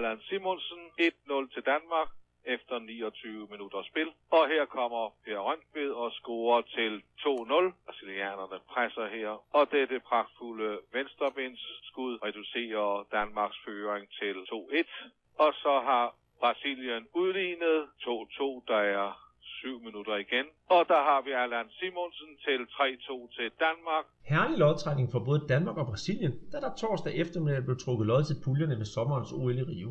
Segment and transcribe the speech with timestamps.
[0.00, 2.08] Allan Simonsen 1-0 til Danmark
[2.44, 4.08] efter 29 minutter spil.
[4.30, 7.72] Og her kommer Per Røntved og scorer til 2-0.
[7.86, 15.10] Brasilianerne presser her, og dette pragtfulde venstrebindsskud reducerer Danmarks føring til 2-1.
[15.38, 19.29] Og så har Brasilien udlignet 2-2, der er
[19.60, 20.46] 7 minutter igen.
[20.74, 24.04] Og der har vi Allan Simonsen til 3-2 til Danmark.
[24.32, 28.36] Herlig lodtrækning for både Danmark og Brasilien, da der torsdag eftermiddag blev trukket lod til
[28.44, 29.90] puljerne ved sommerens OL i Rio.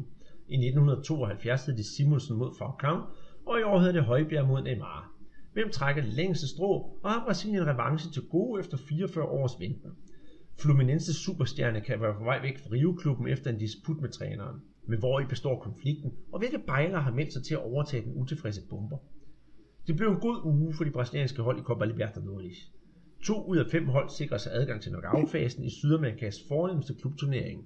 [0.54, 2.98] I 1972 hed det Simonsen mod Falcão,
[3.50, 5.12] og i år hedder det Højbjerg mod Neymar.
[5.54, 6.72] Hvem trækker det længste strå,
[7.04, 9.92] og har Brasilien revanche til gode efter 44 års venten.
[10.62, 14.62] Fluminenses superstjerne kan være på vej væk fra Rio-klubben efter en disput med træneren.
[14.88, 18.14] Men hvor i består konflikten, og hvilke bejler har meldt sig til at overtage den
[18.16, 18.98] utilfredse bomber?
[19.88, 22.72] Det blev en god uge for de brasilianske hold i Copa Libertadores.
[23.24, 27.66] To ud af fem hold sikrer sig adgang til knockout-fasen i Sydamerikas fornemmeste klubturnering.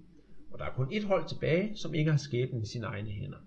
[0.51, 3.37] Og der er kun et hold tilbage, som ikke har skæbnen i sine egne hænder.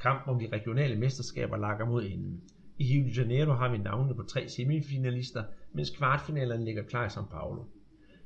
[0.00, 2.40] Kampen om de regionale mesterskaber lakker mod enden.
[2.78, 7.08] I Rio de Janeiro har vi navnene på tre semifinalister, mens kvartfinalerne ligger klar i
[7.08, 7.64] São Paulo.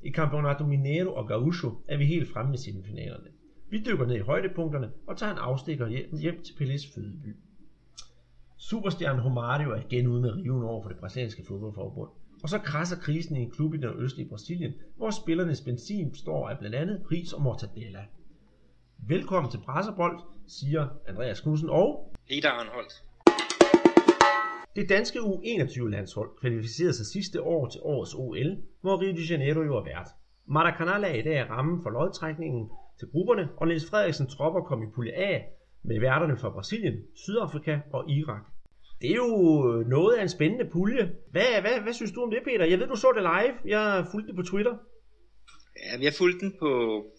[0.03, 3.29] I Campeonato Mineiro og Gaúcho er vi helt fremme med semifinalerne.
[3.71, 7.37] Vi dykker ned i højdepunkterne og tager en afstikker hjem, hjem til Pelés fødeby.
[8.61, 12.11] Superstjernen Romario er igen ude med riven over for det brasilianske fodboldforbund.
[12.43, 16.49] Og så krasser krisen i en klub i den østlige Brasilien, hvor spillernes benzin består
[16.49, 18.05] af blandt andet ris og mortadella.
[19.09, 22.93] Velkommen til Brasserbold, siger Andreas Knudsen og Peter Arnholdt.
[24.77, 29.77] Det danske U21-landshold kvalificerede sig sidste år til årets OL, hvor Rio de Janeiro jo
[29.77, 30.09] er vært.
[30.47, 34.87] Maracanã er i dag rammen for lodtrækningen til grupperne, og Niels Frederiksen tropper kom i
[34.95, 35.43] pulje A
[35.85, 38.45] med værterne fra Brasilien, Sydafrika og Irak.
[39.01, 39.33] Det er jo
[39.73, 41.11] øh, noget af en spændende pulje.
[41.31, 42.65] Hvad, hvad, hvad synes du om det, Peter?
[42.65, 43.77] Jeg ved, du så det live.
[43.77, 44.75] Jeg fulgte det på Twitter.
[45.85, 46.71] Ja, jeg fulgte den på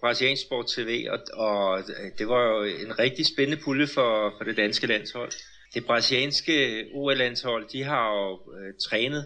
[0.01, 4.43] Brasiliansk Sport TV, og, og øh, det var jo en rigtig spændende pulje for, for
[4.43, 5.31] det danske landshold.
[5.73, 9.25] Det brasilianske OL-landshold, de har jo øh, trænet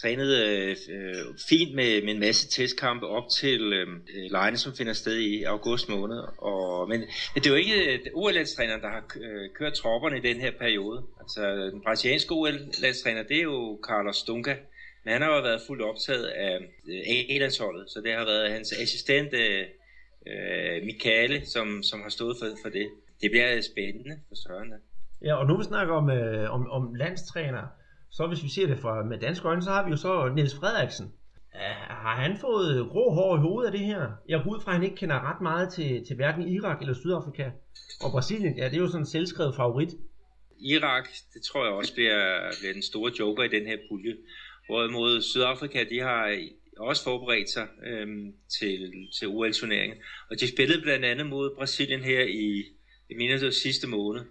[0.00, 4.72] trænet øh, øh, fint med, med en masse testkampe op til øhm, øh, lejene, som
[4.78, 6.18] finder sted i august måned.
[6.38, 7.00] Og, men,
[7.34, 10.52] men det er jo ikke øh, OL-landstræneren, der har øh, kørt tropperne i den her
[10.58, 11.02] periode.
[11.20, 14.56] Altså den brasilianske OL-landstræner, det er jo Carlos Dunga.
[15.04, 16.58] Men han har jo været fuldt optaget af
[17.30, 22.68] A-landsholdet, så det har været hans assistent øh, Michele, som, som har stået for, for
[22.68, 22.88] det.
[23.22, 24.72] Det bliver spændende for Søren.
[25.22, 27.66] Ja, og nu vi snakker om, øh, om, om landstræner,
[28.10, 30.54] så hvis vi ser det fra, med danske øjne, så har vi jo så Niels
[30.54, 31.12] Frederiksen.
[31.88, 34.10] Har han fået grå hår i hovedet af det her?
[34.28, 36.94] Jeg går ud fra, at han ikke kender ret meget til, til hverken Irak eller
[36.94, 37.50] Sydafrika.
[38.04, 39.88] Og Brasilien, ja, det er jo sådan en selvskrevet favorit.
[40.60, 44.16] Irak, det tror jeg også bliver, bliver den store joker i den her pulje.
[44.66, 46.38] Hvorimod Sydafrika, de har
[46.78, 49.98] også forberedt sig øhm, til, til OL-turneringen.
[50.30, 52.64] Og de spillede blandt andet mod Brasilien her i,
[53.10, 54.22] i mener sidste måned,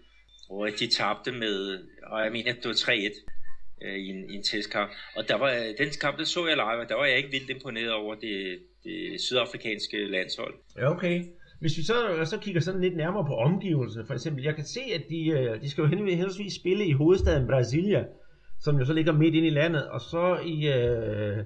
[0.48, 3.37] hvor de tabte med, og jeg mener, det var 3-1
[3.82, 4.92] øh, i, en, i en testkamp.
[5.18, 7.32] Og der var, øh, den kamp, der så jeg live, og der var jeg ikke
[7.32, 10.54] vildt imponeret over det, det sydafrikanske landshold.
[10.78, 11.24] Ja, okay.
[11.60, 14.66] Hvis vi så, øh, så kigger sådan lidt nærmere på omgivelserne, for eksempel, jeg kan
[14.66, 18.04] se, at de, øh, de skal jo henholdsvis spille i hovedstaden Brasilia,
[18.60, 21.38] som jo så ligger midt ind i landet, og så i øh,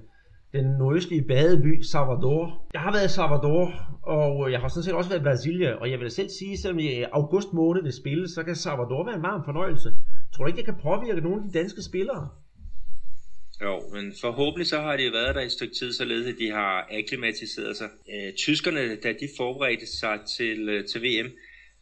[0.54, 2.68] den nordøstlige badeby Salvador.
[2.74, 3.66] Jeg har været i Salvador,
[4.04, 6.80] og jeg har sådan set også været i Brasilia, og jeg vil selv sige, selvom
[6.80, 9.94] i august måned det spilles, så kan Salvador være en varm fornøjelse.
[10.42, 12.30] Tror du ikke, det kan påvirke nogle af de danske spillere?
[13.62, 16.88] Jo, men forhåbentlig så har de været der et stykke tid, således at de har
[16.92, 17.90] akklimatiseret sig.
[18.14, 21.32] Øh, tyskerne, da de forberedte sig til, øh, til VM,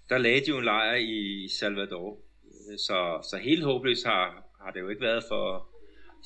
[0.09, 2.18] der lagde de jo en lejr i Salvador.
[2.78, 4.25] Så, så helt håbløst har,
[4.64, 5.68] har det jo ikke været for,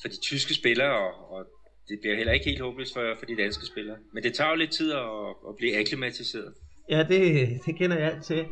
[0.00, 1.46] for de tyske spillere, og, og
[1.88, 3.96] det bliver heller ikke helt håbløst for, for de danske spillere.
[4.12, 6.54] Men det tager jo lidt tid at, at blive akklimatiseret.
[6.90, 8.46] Ja, det, det kender jeg alt til.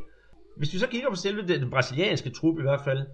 [0.57, 3.07] Hvis vi så kigger på selve den brasilianske trup i hvert fald,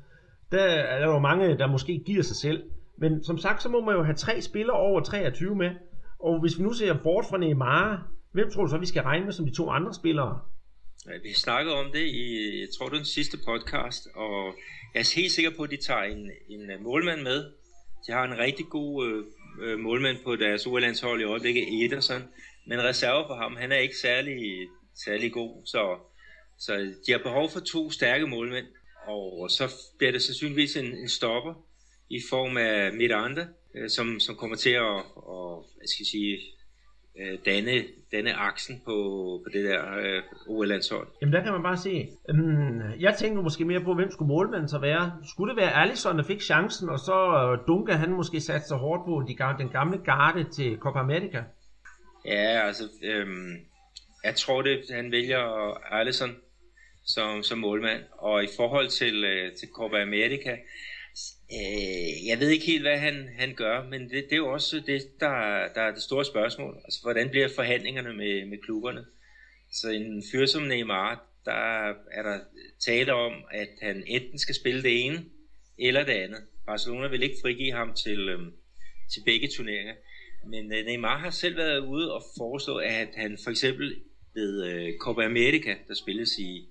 [0.53, 2.63] der er der jo mange, der måske giver sig selv.
[2.99, 5.71] Men som sagt, så må man jo have tre spillere over 23 med.
[6.21, 9.25] Og hvis vi nu ser bort fra Neymar, hvem tror du så, vi skal regne
[9.25, 10.41] med som de to andre spillere?
[11.07, 14.55] Ja, vi snakkede om det i, jeg tror, den sidste podcast, og
[14.95, 17.45] jeg er helt sikker på, at de tager en, en øh, målmand med.
[18.07, 19.25] De har en rigtig god øh,
[19.63, 22.23] øh, målmand på deres OL-landshold i øjeblikket, Ederson.
[22.67, 24.69] Men reserve for ham, han er ikke særlig,
[25.05, 25.99] særlig god, så,
[26.59, 26.73] så
[27.07, 28.67] de har behov for to stærke målmænd.
[29.09, 31.55] Og så bliver det sandsynligvis en, en stopper
[32.11, 36.39] i form af Miranda, øh, som, som kommer til at, og, hvad skal jeg sige,
[37.21, 38.93] øh, danne, danne aksen på,
[39.45, 41.09] på det der øh, OL-landshold.
[41.21, 44.69] Jamen der kan man bare se, øhm, jeg tænker måske mere på, hvem skulle målmanden
[44.69, 45.13] så være.
[45.33, 49.05] Skulle det være Alisson, der fik chancen, og så Dunga, han måske satte sig hårdt
[49.05, 51.45] på de, den gamle garde til Copa America?
[52.25, 53.57] Ja, altså, øhm,
[54.25, 56.37] jeg tror det, han vælger Alisson
[57.15, 58.03] som, som målmand.
[58.13, 60.53] Og i forhold til, øh, til Copa America,
[61.53, 64.83] øh, jeg ved ikke helt, hvad han, han gør, men det, det er jo også
[64.87, 66.77] det, der, der er det store spørgsmål.
[66.85, 69.05] Altså, hvordan bliver forhandlingerne med, med klubberne?
[69.73, 72.39] Så en fyr som Neymar, der er der
[72.87, 75.25] tale om, at han enten skal spille det ene
[75.79, 76.43] eller det andet.
[76.67, 78.39] Barcelona vil ikke frigive ham til, øh,
[79.13, 79.95] til begge turneringer.
[80.47, 84.03] Men øh, Neymar har selv været ude og foreslå, at han for eksempel
[84.35, 86.69] ved øh, Copa America, der spilles i,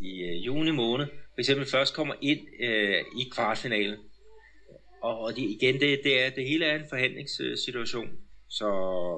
[0.00, 3.98] i øh, juni måned, for eksempel først kommer ind øh, i kvartfinalen.
[5.02, 8.08] Og, og det, igen, det, det, er, det hele er en forhandlingssituation.
[8.48, 8.64] Så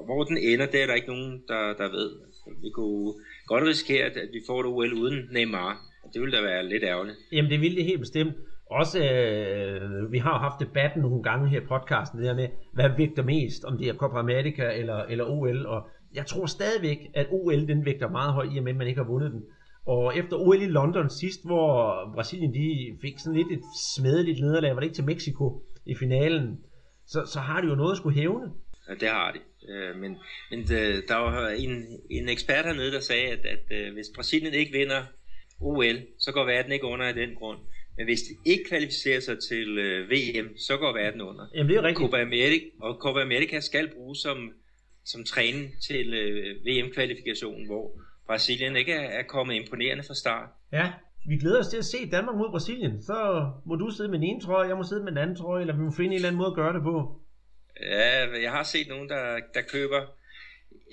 [0.05, 2.09] hvor den ender, det er der ikke nogen, der, der ved.
[2.25, 3.13] Altså, vi kunne
[3.47, 5.81] godt risikere, at vi får det OL uden Neymar.
[6.03, 7.17] Og det ville da være lidt ærgerligt.
[7.31, 8.33] Jamen det ville det helt bestemt.
[8.71, 12.89] Også, øh, vi har haft debatten nogle gange her i podcasten, det der med, hvad
[12.97, 17.27] vægter mest, om det er Copa America eller, eller OL, og jeg tror stadigvæk, at
[17.31, 19.43] OL den vægter meget højt, i og med, at man ikke har vundet den.
[19.85, 23.63] Og efter OL i London sidst, hvor Brasilien de fik sådan lidt et
[23.95, 26.59] smedeligt nederlag, var det ikke til Mexico i finalen,
[27.07, 28.51] så, så har de jo noget at skulle hævne.
[28.89, 29.39] Ja, det har de.
[29.71, 30.17] Øh, men
[30.51, 34.53] men øh, der var en, en ekspert hernede, der sagde, at, at, øh, hvis Brasilien
[34.53, 35.03] ikke vinder
[35.61, 37.59] OL, så går verden ikke under af den grund.
[37.97, 39.77] Men hvis de ikke kvalificerer sig til
[40.09, 41.45] VM, så går verden under.
[41.55, 41.97] Jamen det er rigtigt.
[41.97, 44.51] Copa America, og Copa America skal bruges som,
[45.05, 46.11] som træning til
[46.65, 47.91] VM-kvalifikationen, hvor
[48.29, 50.49] Brasilien ikke er, er kommet imponerende fra start.
[50.71, 50.91] Ja,
[51.27, 53.03] vi glæder os til at se Danmark mod Brasilien.
[53.03, 55.61] Så må du sidde med den ene trøje, jeg må sidde med den anden trøje,
[55.61, 57.21] eller vi må finde en eller anden måde at gøre det på.
[57.81, 60.01] Ja, jeg har set nogen, der, der køber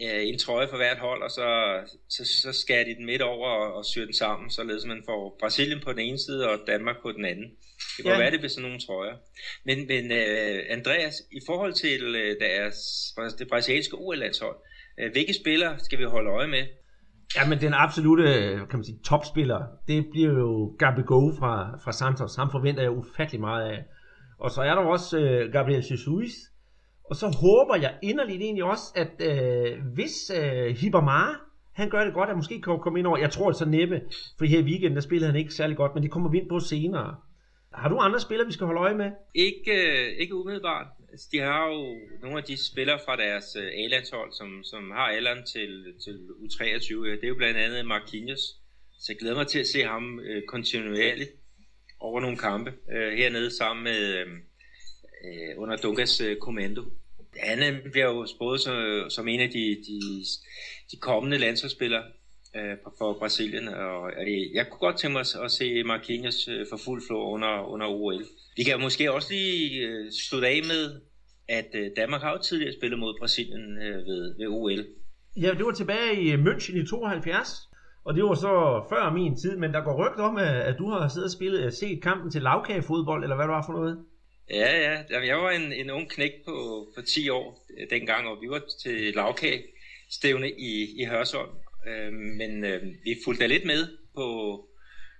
[0.04, 1.48] øh, en trøje for hvert hold, og så,
[2.08, 5.36] så, så skærer de den midt over og, og syr den sammen, således man får
[5.40, 7.50] Brasilien på den ene side og Danmark på den anden.
[7.96, 8.18] Det kan ja.
[8.18, 9.16] være, det bliver sådan nogle trøjer.
[9.64, 12.78] Men, men uh, Andreas, i forhold til uh, deres,
[13.38, 14.56] det brasilianske OL-landshold,
[15.02, 16.66] uh, hvilke spillere skal vi holde øje med?
[17.36, 21.92] Ja, men den absolute øh, kan man sige, topspiller, det bliver jo Gabigol fra, fra
[21.92, 22.36] Santos.
[22.36, 23.84] Ham forventer jeg ufattelig meget af.
[24.38, 26.32] Og så er der også øh, Gabriel Jesus,
[27.10, 31.34] og så håber jeg inderligt egentlig også, at øh, hvis øh, Hibamara,
[31.72, 33.18] han gør det godt, at måske kan komme ind over.
[33.18, 34.00] Jeg tror altså så næppe,
[34.38, 36.48] for her i weekenden, der spillede han ikke særlig godt, men det kommer vi ind
[36.48, 37.16] på senere.
[37.72, 39.10] Har du andre spillere, vi skal holde øje med?
[39.34, 40.86] Ikke, øh, ikke umiddelbart.
[41.16, 45.06] Altså, de har jo nogle af de spillere fra deres øh, A-landshold, som, som har
[45.16, 47.08] alderen til, til U23.
[47.10, 48.40] Det er jo blandt andet Marquinhos.
[49.00, 51.30] Så jeg glæder mig til at se ham øh, kontinuerligt
[52.00, 54.26] over nogle kampe øh, hernede sammen med, øh,
[55.24, 56.82] øh under Dunkas øh, kommando.
[57.40, 60.24] Han øh, bliver jo spået som, som en af de, de,
[60.90, 62.04] de kommende landsholdsspillere
[62.56, 66.76] øh, for Brasilien, og øh, jeg kunne godt tænke mig at se Marquinhos øh, for
[66.76, 68.24] fuld flå under, under OL.
[68.56, 71.00] Vi kan måske også lige øh, slutte af med,
[71.48, 74.86] at øh, Danmark har jo tidligere spillet mod Brasilien øh, ved, ved OL.
[75.36, 77.48] Ja, det var tilbage i München i 72,
[78.04, 81.08] og det var så før min tid, men der går rygt om, at du har
[81.08, 84.04] siddet og spillet, set kampen til lavkagefodbold, eller hvad det var for noget?
[84.50, 85.02] Ja, ja.
[85.10, 88.48] Jamen, jeg var en, en ung knæk på, på 10 år øh, dengang, og vi
[88.48, 89.62] var til lavkage
[90.10, 91.50] stævne i, i Hørsholm.
[91.88, 94.26] Øh, men øh, vi fulgte lidt med på,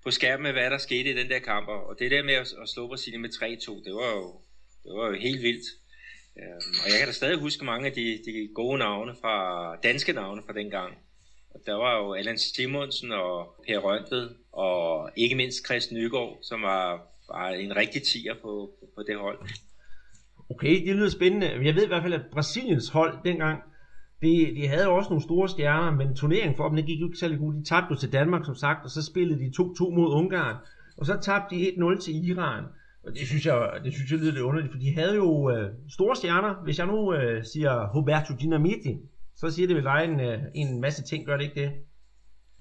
[0.04, 1.68] på skærmen med, hvad der skete i den der kamp.
[1.68, 4.40] Og det der med at, at slå Brasilien med 3-2, det var jo,
[4.84, 5.66] det var jo helt vildt.
[6.38, 10.12] Øh, og jeg kan da stadig huske mange af de, de gode navne fra, danske
[10.12, 10.98] navne fra dengang.
[11.50, 16.62] Og der var jo Allan Simonsen og Per Røntved, og ikke mindst Chris Nygaard, som
[16.62, 19.38] var var en rigtig tiger på, på det hold.
[20.50, 21.46] Okay, det lyder spændende.
[21.66, 23.62] Jeg ved i hvert fald, at Brasiliens hold dengang,
[24.22, 27.18] de, de havde også nogle store stjerner, men turneringen for dem, det gik jo ikke
[27.18, 27.56] særlig godt.
[27.56, 30.56] De tabte jo til Danmark, som sagt, og så spillede de 2-2 mod Ungarn.
[30.96, 32.64] Og så tabte de 1-0 til Iran.
[33.06, 35.70] Og det synes jeg, det synes jeg lyder lidt underligt, for de havde jo øh,
[35.90, 36.54] store stjerner.
[36.64, 38.94] Hvis jeg nu øh, siger Roberto Dinamiti,
[39.36, 41.72] så siger det vel dig en, øh, en masse ting, gør det ikke det?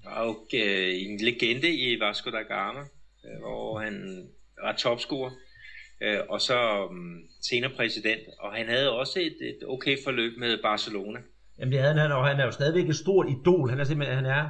[0.06, 2.80] Okay, en legende i Vasco da Gama,
[3.26, 3.94] øh, hvor han
[4.62, 5.30] var topscorer,
[6.02, 10.62] øh, og så um, senere præsident, og han havde også et, et okay forløb med
[10.62, 11.18] Barcelona.
[11.58, 13.70] Jamen det havde han, og han er jo stadigvæk et stort idol.
[13.70, 14.48] Han er simpelthen, han er,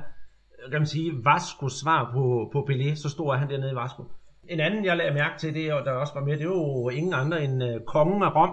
[0.71, 4.03] kan man sige, Vascos svar på, på Pelé, så stor er han dernede i Vasco.
[4.49, 6.89] En anden, jeg lagde mærke til, det, og der også var med, det er jo
[6.89, 8.51] ingen andre end uh, kongen af Rom.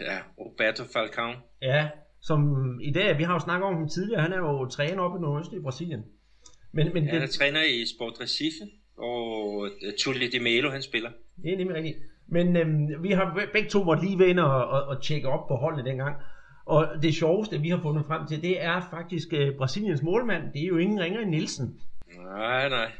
[0.00, 1.32] Ja, Roberto Falcao.
[1.62, 1.88] Ja,
[2.20, 2.40] som
[2.80, 5.20] i dag, vi har jo snakket om ham tidligere, han er jo træner oppe i
[5.20, 6.04] Nordøst i Brasilien.
[6.72, 8.64] Men, men ja, han er træner i Sport Recife
[8.98, 11.10] og øh, Tulli Di Melo, han spiller.
[11.42, 11.98] Det er nemlig rigtigt.
[12.28, 15.54] Men øhm, vi har begge to måtte lige være og, og, og tjekke op på
[15.54, 16.16] holdene dengang.
[16.66, 20.42] Og det sjoveste, vi har fundet frem til, det er faktisk uh, Brasiliens målmand.
[20.52, 21.80] Det er jo ingen ringer end Nielsen.
[22.16, 22.90] Nej, nej.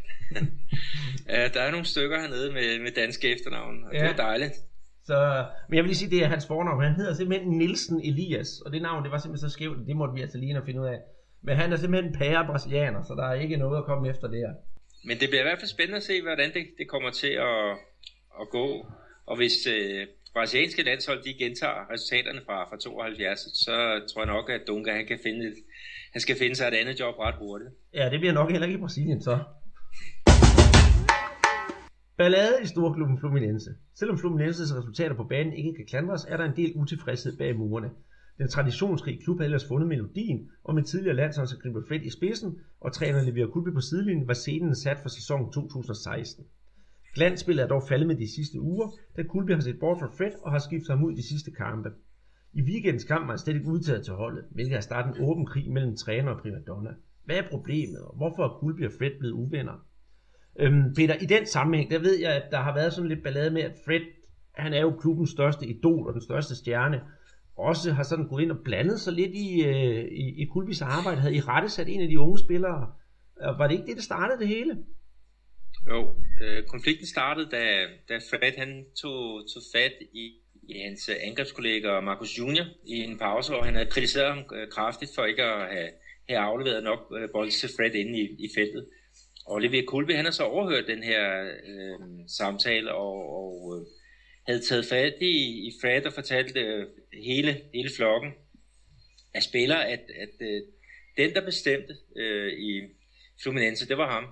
[1.54, 3.99] der er nogle stykker hernede med, med danske efternavn, og ja.
[3.99, 4.54] det er dejligt.
[5.04, 6.83] Så, men jeg vil lige sige, det er hans fornavn.
[6.83, 10.14] Han hedder simpelthen Nielsen Elias, og det navn, det var simpelthen så skævt, det måtte
[10.14, 10.99] vi altså lige at finde ud af.
[11.42, 14.54] Men han er simpelthen pære brasilianer, så der er ikke noget at komme efter der.
[15.04, 17.71] men det bliver i hvert fald spændende at se, hvordan det, det kommer til at,
[18.40, 18.87] at gå.
[19.26, 23.75] Og hvis øh, brasilianske landshold de gentager resultaterne fra, fra 72, så
[24.09, 25.54] tror jeg nok, at Dunga han kan finde et,
[26.12, 27.71] han skal finde sig et andet job ret hurtigt.
[27.95, 29.38] Ja, det bliver nok heller ikke i Brasilien så.
[32.16, 33.71] Ballade i storklubben Fluminense.
[33.95, 37.90] Selvom Fluminenses resultater på banen ikke kan klandres, er der en del utilfredshed bag murene.
[38.38, 42.92] Den traditionsrige klub havde ellers fundet melodien, og med tidligere landsholdsangriber Fred i spidsen og
[42.92, 46.45] træner Levier Kulbe på sidelinjen var scenen sat for sæsonen 2016.
[47.14, 50.33] Glansspillet er dog faldet med de sidste uger, da Kulbe har set bort fra Fred
[50.42, 51.90] og har skiftet ham ud de sidste kampe.
[52.54, 55.47] I weekendens kamp var han slet ikke udtaget til holdet, hvilket har startet en åben
[55.47, 56.90] krig mellem træner og primadonna.
[57.25, 59.87] Hvad er problemet, og hvorfor er Kulbi og Fred blevet uvenner?
[60.61, 63.50] Øhm, Peter, i den sammenhæng, der ved jeg, at der har været sådan lidt ballade
[63.50, 64.00] med, at Fred,
[64.54, 67.00] han er jo klubbens største idol og den største stjerne,
[67.56, 71.21] også har sådan gået ind og blandet sig lidt i, øh, i, i Kulbis arbejde,
[71.21, 72.92] havde I rette sat en af de unge spillere.
[73.59, 74.78] Var det ikke det, der startede det hele?
[75.90, 77.64] Jo, øh, konflikten startede, da,
[78.09, 83.52] da Fred han tog, tog fat i, i hans angrebskollega Marcus Junior i en pause,
[83.52, 85.90] hvor han havde kritiseret ham øh, kraftigt for ikke at have,
[86.28, 88.87] have afleveret nok øh, bold til Fred inde i, i feltet.
[89.47, 91.99] Og Olivier Kulbe, han har så overhørt den her øh,
[92.38, 93.87] samtale og, og øh,
[94.47, 96.87] havde taget fat i, i Fred og fortalt øh,
[97.25, 98.33] hele, hele flokken
[99.35, 100.62] af spillere, at, at øh,
[101.16, 102.81] den, der bestemte øh, i
[103.42, 104.25] Fluminense, det var ham.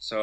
[0.00, 0.18] Så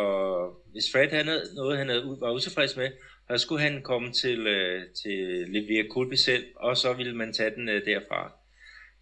[0.72, 2.92] hvis Fred havde noget, han havde, var utilfreds med,
[3.30, 7.56] så skulle han komme til, øh, til Levier Kulbe selv, og så ville man tage
[7.56, 8.32] den øh, derfra.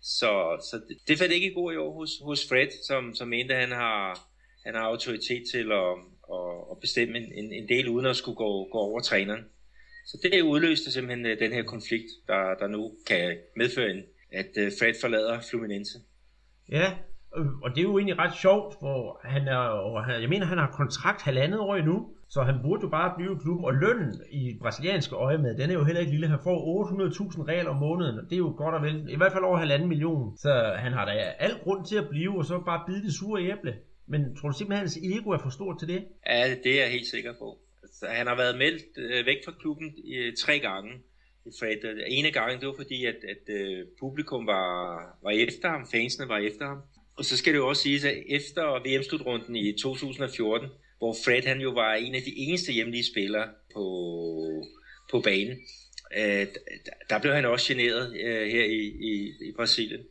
[0.01, 3.27] Så, så det, det faldt ikke i god i år hos, hos Fred, som, som
[3.27, 4.19] mente, at han har,
[4.65, 5.93] han har autoritet til at,
[6.33, 9.45] at, at bestemme en, en del, uden at skulle gå, gå over træneren.
[10.05, 14.57] Så det udløste simpelthen øh, den her konflikt, der, der nu kan medføre, en, at
[14.57, 15.99] øh, Fred forlader Fluminense.
[16.69, 16.93] Ja,
[17.63, 20.57] og det er jo egentlig ret sjovt, for han er, og han, jeg mener, han
[20.57, 24.11] har kontrakt halvandet år endnu, så han burde jo bare blive i klubben, og lønnen
[24.31, 26.27] i brasilianske øje med, den er jo heller ikke lille.
[26.27, 29.31] Han får 800.000 real om måneden, og det er jo godt og vel, i hvert
[29.31, 30.37] fald over halvanden million.
[30.37, 33.43] Så han har da al grund til at blive, og så bare bide det sure
[33.51, 33.73] æble.
[34.07, 36.01] Men tror du simpelthen, at hans ego er for stort til det?
[36.27, 37.47] Ja, det er jeg helt sikker på.
[37.99, 40.91] Så han har været meldt øh, væk fra klubben øh, tre gange.
[41.59, 41.83] Fred.
[41.83, 44.71] Øh, ene gang, det var fordi, at, at øh, publikum var,
[45.23, 46.79] var efter ham, fansene var efter ham.
[47.17, 51.61] Og så skal det jo også siges, at efter VM-slutrunden i 2014, hvor Fred han
[51.61, 53.85] jo var en af de eneste hjemlige spillere på,
[55.11, 55.57] på banen,
[56.17, 56.47] øh,
[57.09, 58.81] der blev han også generet øh, her i,
[59.11, 60.01] i, i Brasilien.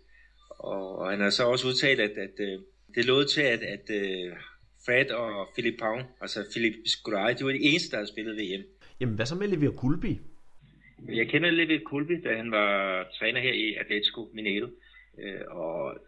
[0.59, 2.59] Og, og han har så også udtalt, at, at øh,
[2.95, 4.33] det lå til, at, at øh,
[4.87, 8.65] Fred og Philip Pound, altså Philip Scolari, de var de eneste, der havde spillet VM.
[9.01, 10.21] Jamen, hvad så med Levier Kulbi?
[11.09, 14.69] Jeg kender Levier Kulbi, da han var træner her i Atletico Mineiro.
[15.19, 15.99] Øh, og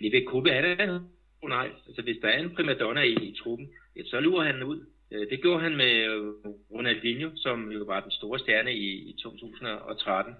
[0.00, 1.00] Levier Kulbi, han er
[1.48, 1.68] nej.
[1.86, 3.68] Altså, hvis der er en primadonna i, i truppen,
[4.04, 4.86] så lurer han ud.
[5.12, 6.34] Øh, det gjorde han med øh,
[6.70, 10.34] Ronaldinho, som jo var den store stjerne i, i 2013.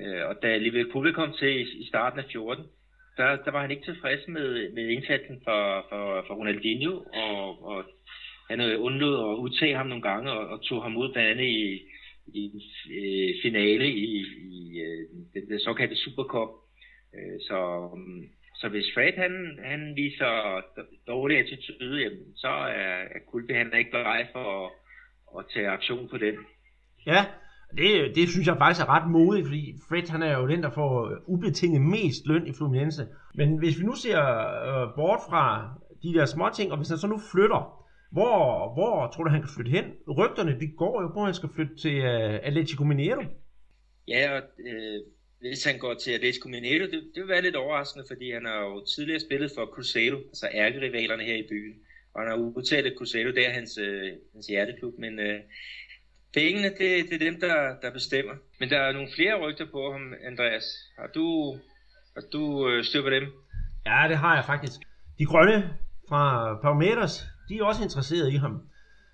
[0.00, 2.64] Øh, og da Liverpool Kulbi kom til i, starten af 14,
[3.16, 7.84] der, der var han ikke tilfreds med, med indsatsen for, for, for Ronaldinho, og, og
[8.50, 11.82] han undlod at udtage ham nogle gange, og, og tog ham ud blandt andet i,
[12.26, 12.42] i
[12.90, 14.82] i finale i, i
[15.34, 16.48] den, den såkaldte Supercup.
[17.14, 20.62] Øh, så, mm, så hvis Fred han, han viser
[21.06, 22.96] dårlig attitude, jamen, så er,
[23.50, 24.70] er han ikke beredt for at,
[25.38, 26.34] at tage aktion på den.
[27.06, 27.24] Ja,
[27.76, 30.70] det, det synes jeg faktisk er ret modigt, fordi Fred han er jo den, der
[30.70, 30.94] får
[31.26, 33.02] ubetinget mest løn i Fluminense.
[33.34, 34.20] Men hvis vi nu ser
[34.68, 35.44] øh, bort fra
[36.02, 37.84] de der små ting, og hvis han så nu flytter,
[38.16, 38.38] hvor,
[38.74, 39.84] hvor tror du, han kan flytte hen?
[40.18, 43.24] Rygterne, de går jo på, at han skal flytte til uh, Atletico Mineiro.
[44.08, 44.98] Ja, og øh,
[45.48, 48.60] hvis han går til Atletico Mineiro, det, det vil være lidt overraskende, fordi han har
[48.60, 51.74] jo tidligere spillet for Cruzeiro, altså ærkerivalerne her i byen.
[52.14, 55.40] Og han har udtalt, at Cruzeiro det er hans, øh, hans hjerteklub, men øh,
[56.34, 58.34] Pengene, det, det er dem, der, der bestemmer.
[58.60, 60.64] Men der er nogle flere rygter på ham, Andreas.
[60.98, 61.58] Har du,
[62.14, 63.22] har du øh, styr på dem?
[63.86, 64.80] Ja, det har jeg faktisk.
[65.18, 65.70] De grønne
[66.08, 68.62] fra Palmeiras, de er også interesserede i ham.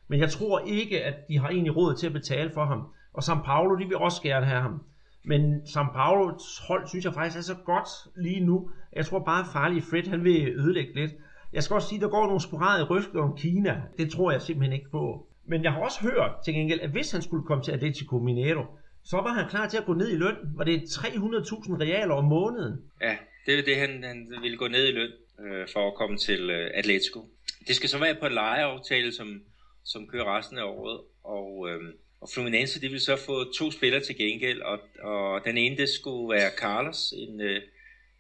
[0.09, 2.81] Men jeg tror ikke, at de har egentlig råd til at betale for ham.
[3.13, 4.83] Og São Paulo, de vil også gerne have ham.
[5.23, 8.71] Men São Paulos hold, synes jeg faktisk er så godt lige nu.
[8.93, 11.13] Jeg tror bare, at farlig Fred, han vil ødelægge lidt.
[11.53, 13.83] Jeg skal også sige, at der går nogle sporadiske rygter om Kina.
[13.99, 15.27] Det tror jeg simpelthen ikke på.
[15.45, 18.65] Men jeg har også hørt til gengæld, at hvis han skulle komme til Atletico Mineiro,
[19.05, 20.37] så var han klar til at gå ned i løn.
[20.57, 22.85] Var det 300.000 realer om måneden?
[23.01, 25.11] Ja, det er det, han, han ville gå ned i løn
[25.41, 27.21] øh, for at komme til øh, Atletico.
[27.69, 29.43] Det skal så være på en lejeaftale, som,
[29.85, 34.01] som kører resten af året, og, øh, og Fluminense de vil så få to spillere
[34.01, 37.63] til gengæld, og, og den ene det skulle være Carlos, en øh,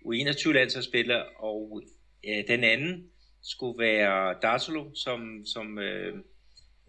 [0.06, 1.82] U21-landsholdsspiller, og
[2.28, 3.10] øh, den anden
[3.42, 6.14] skulle være Dartolo, som, som øh,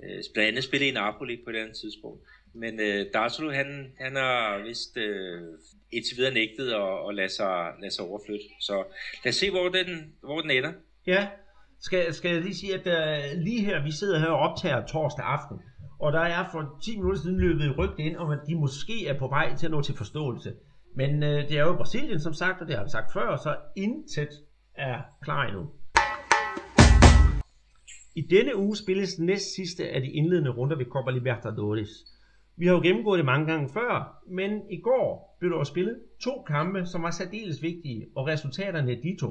[0.03, 2.21] øh, blandt andet spillede i Napoli på et andet tidspunkt.
[2.53, 5.41] Men øh, Dartolo, han, han har vist øh,
[5.91, 8.45] indtil videre nægtet at, at lade, sig, lade sig overflytte.
[8.61, 8.83] Så
[9.23, 10.73] lad os se, hvor den, hvor den ender.
[11.07, 11.27] Ja,
[11.81, 15.25] skal, skal jeg lige sige, at uh, lige her, vi sidder her og optager torsdag
[15.25, 15.57] aften,
[16.01, 19.19] og der er for 10 minutter siden løbet rygt ind om, at de måske er
[19.19, 20.53] på vej til at nå til forståelse.
[20.95, 23.55] Men øh, det er jo Brasilien, som sagt, og det har vi sagt før, så
[23.75, 24.29] intet
[24.75, 25.69] er klar endnu.
[28.15, 31.89] I denne uge spilles næst sidste af de indledende runder ved Copa Libertadores.
[32.57, 35.99] Vi har jo gennemgået det mange gange før, men i går blev der jo spillet
[36.21, 39.29] to kampe, som var særdeles vigtige, og resultaterne er de to.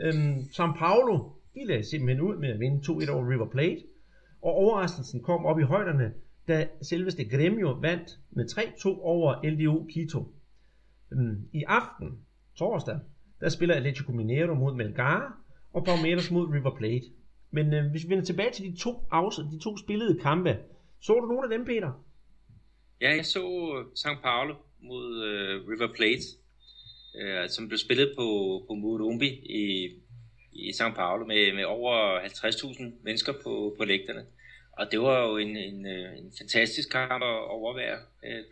[0.00, 1.14] Øhm, São Paulo,
[1.54, 3.82] de lagde simpelthen ud med at vinde 2-1 over River Plate,
[4.44, 6.12] og overraskelsen kom op i højderne,
[6.48, 10.34] da selveste Gremio vandt med 3-2 over LDU Quito.
[11.12, 12.18] Øhm, I aften,
[12.56, 12.98] torsdag,
[13.40, 15.38] der spiller Atletico Mineiro mod Melgar,
[15.72, 17.06] og Palmeiras mod River Plate.
[17.50, 20.58] Men øh, hvis vi vender tilbage til de to, afs- de to spillede kampe,
[21.00, 22.04] så du nogle af dem, Peter?
[23.00, 23.40] Ja, jeg så
[23.98, 26.26] São Paulo mod øh, River Plate,
[27.20, 28.24] øh, som blev spillet på,
[28.68, 29.90] på Morumbi i,
[30.52, 34.26] i São Paulo med, med over 50.000 mennesker på, på lægterne.
[34.78, 37.98] Og det var jo en, en, øh, en fantastisk kamp at overvære.
[38.24, 38.42] Øh,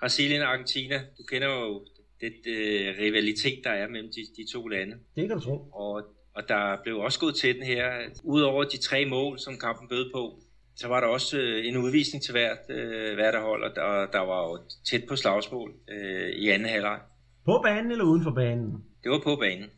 [0.00, 1.86] Brasilien og Argentina, du kender jo
[2.20, 2.58] det, det
[2.98, 4.96] rivalitet, der er mellem de, de to lande.
[5.16, 5.56] Det kan du tro.
[5.72, 5.94] Og,
[6.34, 7.92] og der blev også gået til den her.
[8.24, 10.40] Udover de tre mål, som kampen bød på,
[10.76, 14.20] så var der også øh, en udvisning til hvert, øh, hvert hold, og der, der
[14.20, 14.58] var jo
[14.90, 17.00] tæt på slagsmål øh, i anden halvleg.
[17.44, 18.84] På banen eller uden for banen?
[19.02, 19.68] Det var på banen.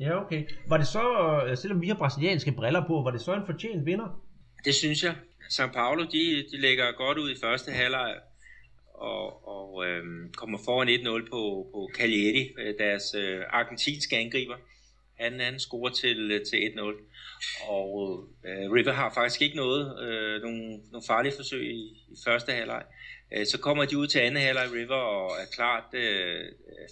[0.00, 0.44] Ja, okay.
[0.68, 1.02] Var det så,
[1.46, 4.20] øh, selvom vi har brasilianske briller på, var det så en fortjent vinder?
[4.64, 5.14] Det synes jeg.
[5.56, 8.14] São Paulo, de, de lægger godt ud i første halvleg,
[8.94, 10.02] og, og øh,
[10.36, 14.56] kommer foran 1-0 på, på Cagliari, øh, deres øh, argentinske angriber.
[15.20, 16.80] Han, han scorer til, til 1-0.
[17.68, 20.60] Og øh, River har faktisk ikke noget, øh, nogle,
[20.92, 22.82] nogle farlige forsøg i, i første halvleg.
[23.36, 26.44] Øh, så kommer de ud til anden halvleg River og er klart øh,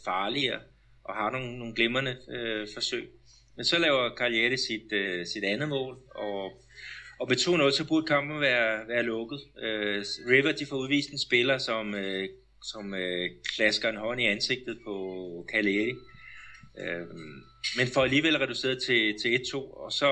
[0.04, 0.60] farligere
[1.04, 3.10] og har nogle, nogle glimrende øh, forsøg.
[3.56, 6.61] Men så laver Cagliari sit, øh, sit andet mål, og,
[7.22, 9.40] og med 2-0 så burde kampen være, være lukket.
[9.64, 12.28] Øh, River de får udvist en spiller, som, øh,
[12.72, 14.94] som øh, klasker en hånd i ansigtet på
[15.52, 15.94] Cagliari.
[16.80, 17.06] Øh,
[17.78, 20.10] men får alligevel reduceret til, til 1-2, og så,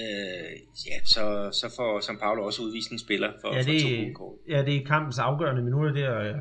[0.00, 0.52] øh,
[0.88, 1.24] ja, så,
[1.60, 4.38] så får São Paulo også udvist en spiller for, ja, det, for to kort.
[4.48, 6.24] Ja, det er kampens afgørende minutter der.
[6.24, 6.34] ja.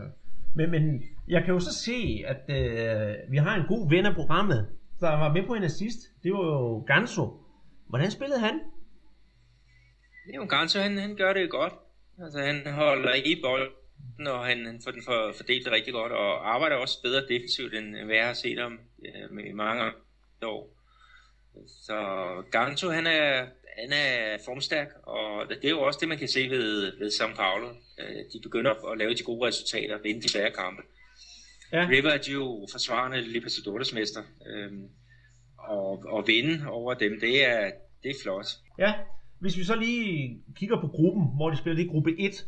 [0.56, 4.16] Men, men jeg kan jo så se, at øh, vi har en god ven af
[4.16, 4.68] programmet,
[5.00, 6.00] der var med på en assist.
[6.24, 7.26] Det var jo Ganso.
[7.90, 8.60] Hvordan spillede han?
[10.36, 11.74] Jo Ganso, han, han gør det godt.
[12.24, 16.54] Altså, han holder i bolden, og han, han får den for, fordelt rigtig godt, og
[16.54, 19.92] arbejder også bedre defensivt, end hvad jeg har set ham øh, i mange
[20.44, 20.74] år.
[21.86, 21.98] Så
[22.52, 23.46] Ganso, han er,
[23.78, 27.36] han er formstærk, og det er jo også det, man kan se ved, ved São
[27.36, 27.70] Paulo.
[28.00, 30.82] Øh, De begynder at lave de gode resultater, vinde de færre kampe.
[31.72, 31.88] Ja.
[31.90, 34.90] River er de jo forsvarende Libertadores mester, øhm,
[35.58, 37.72] og, og vinde over dem, det er,
[38.04, 38.46] det er flot.
[38.80, 38.94] Ja,
[39.40, 42.46] hvis vi så lige kigger på gruppen, hvor de spiller i gruppe 1,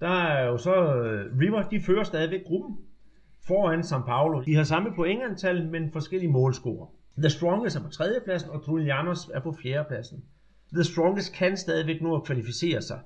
[0.00, 2.76] der er jo så øh, River, de fører stadigvæk gruppen
[3.46, 4.42] foran São Paulo.
[4.42, 6.86] De har samme pointantal, men forskellige målscorer.
[7.18, 10.24] The Strongest er på tredjepladsen, og Trulianos er på fjerdepladsen.
[10.74, 13.00] The Strongest kan stadigvæk nå at kvalificere sig.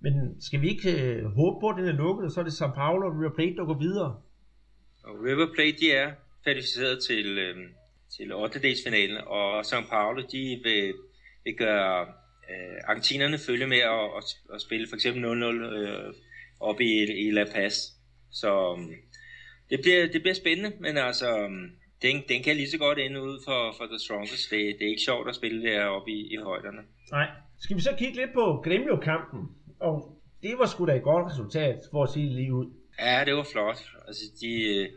[0.00, 2.52] Men skal vi ikke øh, håbe på, at den er lukket, og så er det
[2.52, 4.16] São Paulo og River Plate, der går videre?
[5.04, 7.56] Og River Plate, de er kvalificeret til, øh,
[8.16, 8.58] til 8.
[9.26, 10.94] og São Paulo, de vil,
[11.44, 12.06] vil gøre
[12.52, 15.26] øh, argentinerne følge med at, at, at spille for eksempel 0-0
[15.76, 16.14] øh,
[16.60, 16.92] op i,
[17.26, 17.74] i La Paz.
[18.30, 18.94] Så øhm,
[19.70, 21.70] det bliver, det bliver spændende, men altså, øhm,
[22.02, 24.50] den, den kan lige så godt ende ud for, for The Strongest.
[24.50, 26.82] Det, det er ikke sjovt at spille deroppe i, i højderne.
[27.10, 27.26] Nej.
[27.60, 29.40] Skal vi så kigge lidt på Gremio-kampen?
[29.80, 32.66] Og det var sgu da et godt resultat, for at sige det lige ud.
[33.00, 33.80] Ja, det var flot.
[34.06, 34.88] Altså, de øh,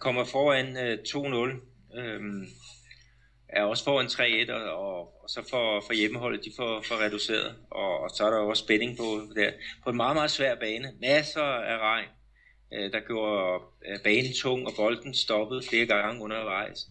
[0.00, 1.98] kommer foran øh, 2-0.
[2.00, 2.46] Øhm,
[3.48, 7.54] er også foran 3-1, og, og, og så får for hjemmeholdet, de får, får reduceret.
[7.70, 9.04] Og, og så er der jo også spænding på,
[9.36, 9.50] der,
[9.84, 10.92] på en meget, meget svær bane.
[11.00, 12.08] Masser af regn,
[12.72, 16.86] øh, der gjorde øh, banen tung, og bolden stoppede flere gange undervejs.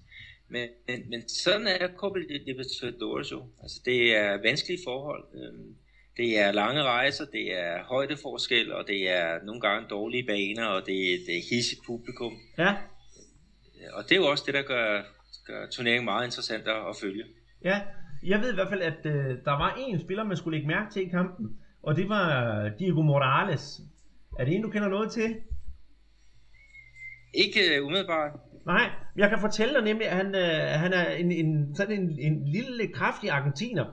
[0.50, 3.46] Men, men, men sådan er Copa Libertadores jo.
[3.62, 5.24] Altså, det er vanskelige forhold.
[5.34, 5.76] Øhm,
[6.18, 10.80] det er lange rejser, det er højdeforskel, og det er nogle gange dårlige baner, og
[10.80, 12.34] det, det er hissigt publikum.
[12.58, 12.76] Ja,
[13.94, 15.04] Og det er jo også det, der gør,
[15.46, 17.24] gør turneringen meget interessant at følge.
[17.64, 17.82] ja.
[18.24, 20.92] Jeg ved i hvert fald, at øh, der var en spiller, man skulle lægge mærke
[20.92, 23.82] til i kampen, og det var Diego Morales.
[24.40, 25.36] Er det en, du kender noget til?
[27.34, 28.32] Ikke uh, umiddelbart,
[28.66, 32.20] Nej, jeg kan fortælle dig nemlig, at han, øh, han er en, en, sådan en,
[32.20, 33.86] en lille, kraftig argentiner.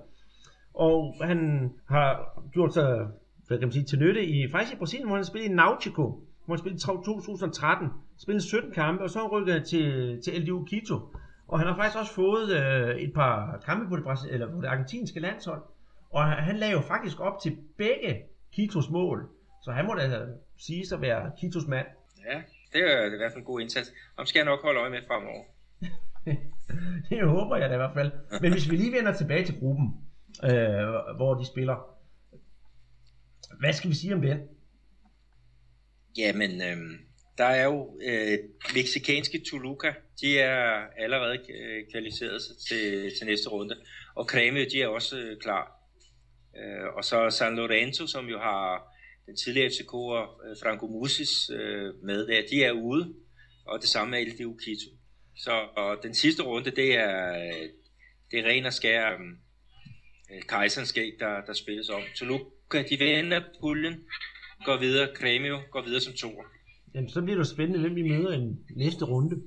[0.75, 3.07] Og han har gjort sig
[3.47, 6.03] hvad kan man sige, til nytte i, faktisk i Brasilien, hvor han spillede i Nautico,
[6.45, 7.89] hvor han spillede i 2013.
[8.19, 10.97] Spillede 17 kampe, og så rykkede han til, til LDU Quito.
[11.49, 14.61] Og han har faktisk også fået øh, et par kampe på det, Brasil, eller på
[14.61, 15.63] det argentinske landshold.
[16.11, 19.29] Og han lagde jo faktisk op til begge Kitos mål.
[19.65, 20.27] Så han må da
[20.59, 21.87] sige sig at være Kitos mand.
[22.31, 23.93] Ja, det er i hvert fald en god indsats.
[24.17, 25.45] Om skal jeg nok holde øje med fremover.
[27.11, 28.13] det håber jeg da i hvert fald.
[28.41, 30.05] Men hvis vi lige vender tilbage til gruppen,
[30.45, 31.77] øh, hvor de spiller.
[33.61, 34.49] Hvad skal vi sige om det?
[36.19, 36.77] Jamen, øh,
[37.39, 38.39] der er jo øh,
[38.75, 43.77] meksikanske Toluca, de er allerede øh, kvalificeret til, til næste runde,
[44.15, 45.73] og Creme, de er også øh, klar.
[46.57, 48.95] Øh, og så San Lorenzo, som jo har
[49.27, 53.15] den tidligere FCK'er øh, Franco Musis øh, med der, de er ude,
[53.67, 54.91] og det samme er LDU Quito.
[55.37, 57.69] Så og den sidste runde, det er, øh,
[58.31, 59.21] det er ren og skær øh,
[60.33, 62.03] øh Kejserens der, der spilles om.
[62.17, 64.05] Toluca, de vinder puljen,
[64.65, 66.54] går videre, Cremio går videre som toer.
[66.95, 69.43] Jamen, så bliver det spændende, hvem vi møder i næste runde.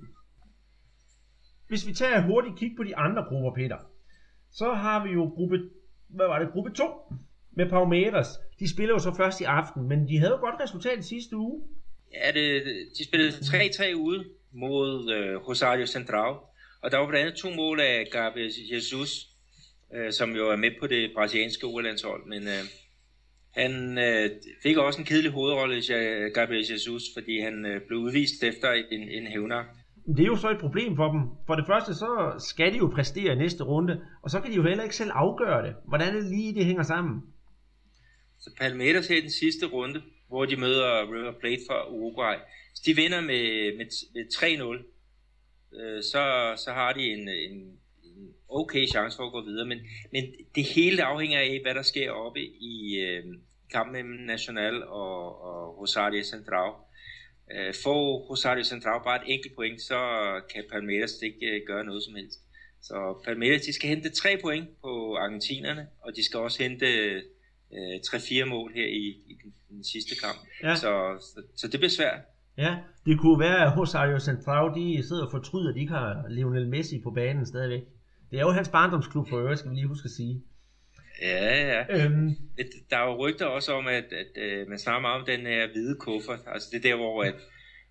[1.68, 3.78] Hvis vi tager hurtigt kig på de andre grupper, Peter,
[4.52, 5.70] så har vi jo gruppe,
[6.08, 6.84] hvad var det, gruppe 2
[7.52, 8.28] med Palmeiras.
[8.60, 11.62] De spiller jo så først i aften, men de havde jo godt resultat sidste uge.
[12.14, 12.64] Ja, det,
[12.98, 16.36] de spillede 3-3 ude mod øh, Rosario Central,
[16.82, 19.28] og der var blandt andet to mål af Gabriel Jesus,
[19.96, 22.64] øh, som jo er med på det brasilianske urlandshold, men øh,
[23.58, 24.30] han øh,
[24.64, 25.82] fik også en kedelig hovedrolle,
[26.34, 29.64] Gabriel Jesus, fordi han øh, blev udvist efter en, en hævner.
[30.18, 31.22] Det er jo så et problem for dem.
[31.48, 34.56] For det første, så skal de jo præstere i næste runde, og så kan de
[34.56, 35.76] jo heller ikke selv afgøre det.
[35.88, 37.22] Hvordan det lige, det hænger sammen?
[38.40, 42.36] Så Palmeiras her i den sidste runde, hvor de møder River Plate fra Uruguay.
[42.72, 47.58] Hvis de vinder med, med, med 3-0, øh, så, så har de en, en,
[48.04, 49.66] en okay chance for at gå videre.
[49.66, 49.80] Men,
[50.12, 50.24] men
[50.56, 53.24] det hele afhænger af, hvad der sker oppe i øh,
[53.72, 56.72] kampen mellem National og, og Rosario Central.
[57.52, 60.00] Øh, får Rosario Central bare et enkelt point, så
[60.54, 62.40] kan Palmeiras ikke øh, gøre noget som helst.
[62.82, 66.86] Så Palmeiras de skal hente tre point på argentinerne, og de skal også hente
[67.72, 70.38] øh, 3-4 mål her i, i den, den sidste kamp.
[70.64, 70.76] Ja.
[70.76, 72.20] Så, så, så det bliver svært.
[72.58, 76.26] Ja, det kunne være, at Rosario Central de sidder og fortryder, at de ikke har
[76.30, 77.84] Lionel Messi på banen stadigvæk.
[78.32, 80.44] Det er jo hans barndomsklub for øvrigt, skal vi lige huske at sige.
[81.22, 82.06] Ja, ja.
[82.06, 82.30] Øhm,
[82.90, 85.46] der er jo rygter også om, at, at, at øh, man snakker meget om den
[85.46, 86.40] her hvide kuffert.
[86.48, 87.36] Altså det er der, hvor at,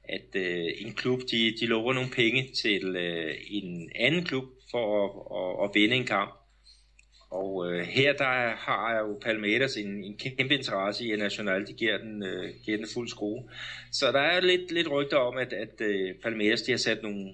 [0.09, 5.05] at uh, en klub, de, de lover nogle penge til uh, en anden klub for
[5.05, 6.35] at, at, at vinde en kamp.
[7.31, 11.67] Og uh, her der har jeg jo Palmeiras en, en kæmpe interesse i, at National
[11.67, 13.51] de giver den, uh, giver den fuld skrue.
[13.93, 17.33] Så der er lidt, lidt rygter om, at, at uh, Palmeiras de har sat nogle,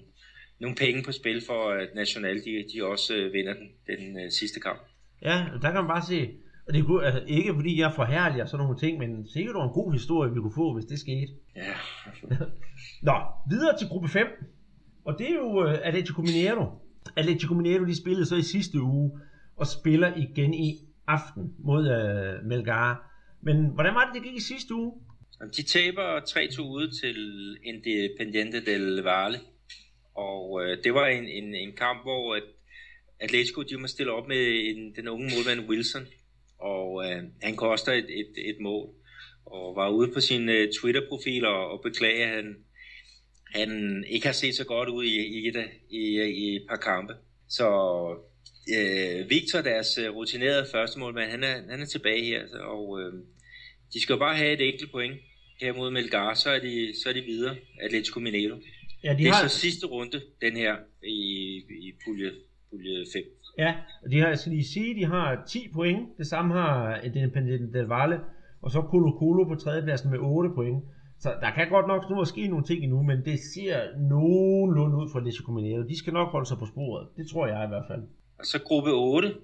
[0.59, 4.31] nogle penge på spil for, at National de, de også uh, vinder den, den uh,
[4.31, 4.81] sidste kamp.
[5.23, 6.29] Ja, der kan man bare se,
[6.67, 9.91] og det kunne, altså, ikke fordi jeg forhærliger sådan nogle ting, men sikkert en god
[9.91, 11.31] historie, vi kunne få, hvis det skete.
[11.55, 11.73] Ja.
[13.09, 13.13] Nå,
[13.49, 14.27] videre til gruppe 5.
[15.05, 16.65] Og det er jo uh, Atletico Mineiro.
[17.15, 19.11] Atletico Mineiro, de spillede så i sidste uge,
[19.55, 23.11] og spiller igen i aften mod uh, Melgar.
[23.41, 24.93] Men hvordan var det, det gik i sidste uge?
[25.57, 27.17] De taber 3-2 ude til
[27.63, 29.39] Independiente del Valle.
[30.15, 32.43] Og uh, det var en, en, en kamp, hvor at
[33.23, 36.07] Atletico de må stille op med en, den unge målmand Wilson,
[36.59, 38.89] og øh, han koster et, et, et mål,
[39.45, 42.55] og var ude på sin øh, Twitter-profil og, og beklage, at han,
[43.55, 47.13] han ikke har set så godt ud i, i, et, i, i et par kampe.
[47.49, 47.67] Så
[48.75, 53.13] øh, Victor, deres øh, rutinerede første målmand, han er, han er tilbage her, og øh,
[53.93, 55.15] de skal jo bare have et enkelt point
[55.61, 58.57] her mod Melgar, så er de, så er de videre, Atletico Mineiro.
[59.03, 59.47] Ja, de det er har...
[59.47, 62.31] så sidste runde, den her i, i pulje
[62.73, 63.23] pulje 5.
[63.57, 63.71] Ja,
[64.03, 66.17] og de har, jeg skal lige sige, de har 10 point.
[66.17, 68.19] Det samme har Independiente del Valle.
[68.61, 70.83] Og så Colo Colo på tredjepladsen med 8 point.
[71.19, 73.77] Så der kan godt nok nu at ske nogle ting endnu, men det ser
[74.09, 75.87] nogenlunde ud for Lecce Combinero.
[75.87, 77.07] De skal nok holde sig på sporet.
[77.17, 78.01] Det tror jeg i hvert fald.
[78.39, 79.35] Og så gruppe 8.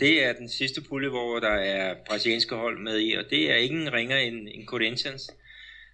[0.00, 3.56] Det er den sidste pulje, hvor der er brasilianske hold med i, og det er
[3.56, 5.30] ingen ringer end, end Corinthians.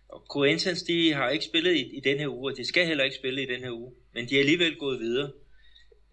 [0.09, 3.05] Og Corinthians, de har ikke spillet i, i den her uge, og de skal heller
[3.05, 3.93] ikke spille i den her uge.
[4.15, 5.31] Men de er alligevel gået videre.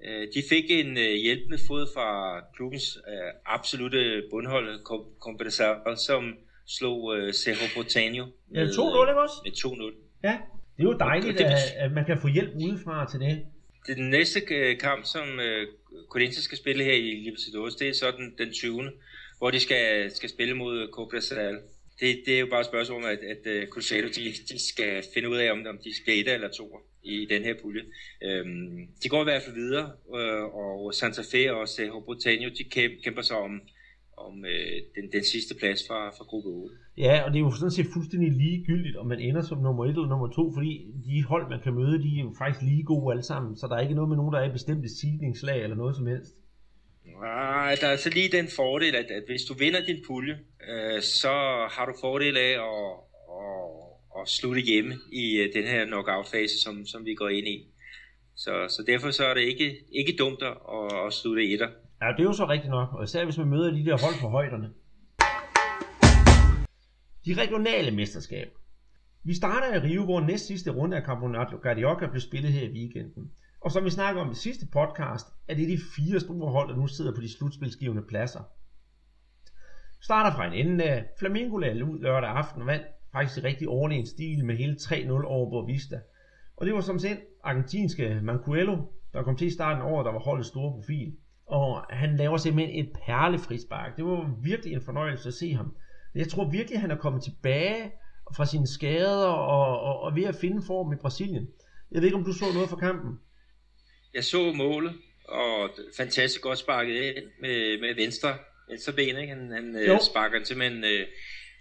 [0.05, 4.83] Øh, de fik en øh, hjælpende fod fra klubbens øh, absolute bundhold,
[5.19, 6.33] Compensar, som
[6.67, 9.37] slog Cerro Porteño med, ja, 2-0, ikke også?
[9.43, 9.95] Med 2-0.
[10.23, 10.37] Ja,
[10.77, 13.45] det er jo dejligt, det, at, at man kan få hjælp udefra til det.
[13.85, 14.39] Det er den næste
[14.75, 15.27] kamp, som
[16.09, 18.91] Corinthians skal spille her i Libertadores, det er så den, den 20.
[19.37, 20.89] Hvor de skal, skal spille mod
[21.37, 21.59] Real.
[21.99, 25.29] Det, det er jo bare et spørgsmål om, at, at Cruzeiro de, de skal finde
[25.29, 26.79] ud af, om, om de skal et eller to.
[27.03, 27.83] I den her pulje.
[28.23, 32.63] Øhm, de går i hvert fald videre, øh, og Santa Fe og Cerro Porteño, de
[33.03, 33.61] kæmper sig om,
[34.17, 36.75] om øh, den, den sidste plads fra, fra gruppe 8.
[36.97, 39.89] Ja, og det er jo sådan set fuldstændig ligegyldigt, om man ender som nummer 1
[39.89, 40.71] eller nummer 2, fordi
[41.05, 43.75] de hold, man kan møde, de er jo faktisk lige gode alle sammen, så der
[43.75, 46.33] er ikke noget med nogen, der er i bestemte seedingslag eller noget som helst.
[47.21, 51.01] Nej, der er så lige den fordel, at, at hvis du vinder din pulje, øh,
[51.01, 51.33] så
[51.71, 52.91] har du fordel af at,
[53.39, 57.67] at, at slutte hjemme i øh, den her knockout-fase, som, som vi går ind i.
[58.35, 60.57] Så, så derfor så er det ikke, ikke dumt at,
[61.05, 61.69] at slutte etter.
[62.01, 64.21] Ja, det er jo så rigtigt nok, og især hvis man møder de der hold
[64.21, 64.69] på højderne.
[67.25, 68.51] De regionale mesterskaber.
[69.23, 72.71] Vi starter i Rio, hvor næst sidste runde af Campeonato Carioca blev spillet her i
[72.71, 73.31] weekenden.
[73.61, 76.75] Og som vi snakker om i sidste podcast, er det de fire store hold, der
[76.75, 78.43] nu sidder på de slutspilsgivende pladser.
[80.01, 81.05] Starter fra en ende af.
[81.19, 85.11] Flamingo lagde ud lørdag aften og vandt faktisk i rigtig overlegen stil med hele 3-0
[85.11, 85.99] over Boavista.
[86.57, 88.77] Og det var som sendt argentinske Mancuello,
[89.13, 91.13] der kom til i starten over, der var holdets store profil.
[91.45, 93.97] Og han laver simpelthen et perlefrispark.
[93.97, 95.75] Det var virkelig en fornøjelse at se ham.
[96.15, 97.91] Jeg tror virkelig, han er kommet tilbage
[98.35, 101.47] fra sine skader og, og, og ved at finde form i Brasilien.
[101.91, 103.19] Jeg ved ikke, om du så noget fra kampen?
[104.13, 104.93] Jeg så målet,
[105.27, 108.37] og fantastisk godt sparket ind med, med venstre,
[108.69, 109.17] venstre ben.
[109.17, 109.33] Ikke?
[109.33, 111.07] Han, han øh, sparker den simpelthen øh,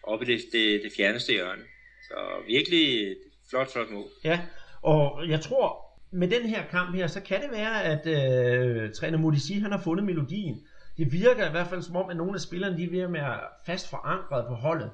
[0.03, 1.63] oppe i det, det, det fjerneste hjørne.
[2.09, 2.15] Så
[2.47, 3.17] virkelig
[3.51, 4.05] flot, flot mål.
[4.25, 4.41] Ja,
[4.83, 9.19] og jeg tror, med den her kamp her, så kan det være, at øh, træner
[9.19, 10.67] Modisi, han har fundet melodien.
[10.97, 13.13] Det virker i hvert fald som om, at nogle af spillerne de er ved at
[13.13, 14.91] være fast forankret på holdet.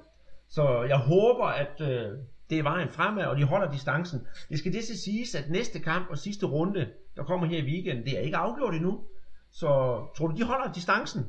[0.48, 2.18] Så jeg håber, at øh,
[2.50, 4.26] det er vejen fremad, og de holder distancen.
[4.48, 7.64] Det skal det så siges, at næste kamp og sidste runde, der kommer her i
[7.64, 9.00] weekenden, det er ikke afgjort endnu.
[9.52, 9.66] Så
[10.16, 11.22] tror du, de holder distancen?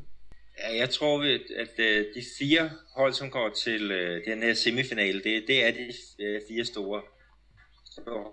[0.60, 4.54] Ja, jeg tror, at, at øh, de fire hold, som går til øh, den her
[4.54, 7.02] semifinale, det, det er de øh, fire store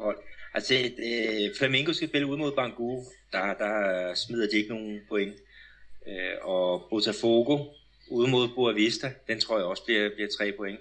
[0.00, 0.18] hold.
[0.54, 5.34] Altså, øh, Flamengo skal spille ud mod Bangu, der, der smider de ikke nogen point.
[6.06, 7.58] Øh, og Botafogo
[8.10, 10.80] ude mod Boavista, den tror jeg også bliver, bliver tre point.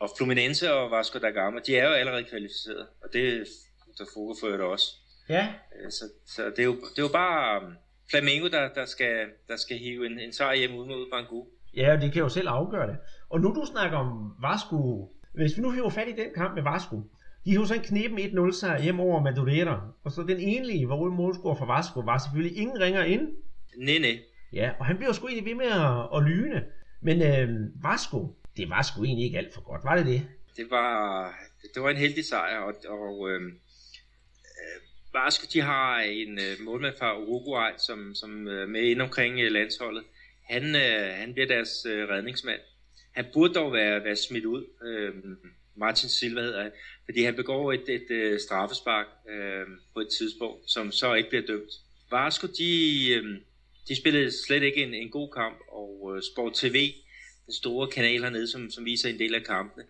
[0.00, 3.44] Og Fluminense og Vasco da Gama, de er jo allerede kvalificeret, og det er
[3.86, 4.94] Botafogo for det også.
[5.28, 5.48] Ja.
[5.90, 7.74] Så, så det, er jo, det er jo bare
[8.10, 11.46] Flamengo, der, der, skal, der skal hive en, en sejr hjem ud mod Bangu.
[11.76, 12.96] Ja, det kan jo selv afgøre det.
[13.28, 16.62] Og nu du snakker om Vasco, hvis vi nu hiver fat i den kamp med
[16.62, 16.96] Vasco,
[17.44, 19.92] de jo så en knepen 1-0 sejr hjem over Madureira.
[20.04, 23.28] Og så den enlige hvor målscorer for Vasco var selvfølgelig ingen ringer ind.
[23.76, 24.18] Nej, nej.
[24.52, 26.64] Ja, og han bliver sgu egentlig ved med at, at lyne.
[27.00, 27.48] Men øh,
[27.82, 30.26] Vasco, det var sgu egentlig ikke alt for godt, var det det?
[30.56, 30.94] Det var,
[31.74, 33.40] det var en heldig sejr, og, og øh,
[35.24, 39.52] Vasco de har en øh, målmand fra Uruguay, som, som øh, med ind omkring øh,
[39.52, 40.04] landsholdet.
[40.50, 42.60] Han, øh, han bliver deres øh, redningsmand.
[43.12, 44.64] Han burde dog være, være smidt ud.
[44.86, 45.14] Øh,
[45.76, 46.72] Martin Silva hedder han,
[47.04, 51.46] fordi han begår et, et, et straffespark øh, på et tidspunkt, som så ikke bliver
[51.46, 51.72] dømt.
[52.10, 53.24] Vasco, de, øh,
[53.88, 56.92] de spillede slet ikke en, en god kamp, og øh, Sport TV,
[57.46, 59.84] den store kanal hernede, som, som viser en del af kampene,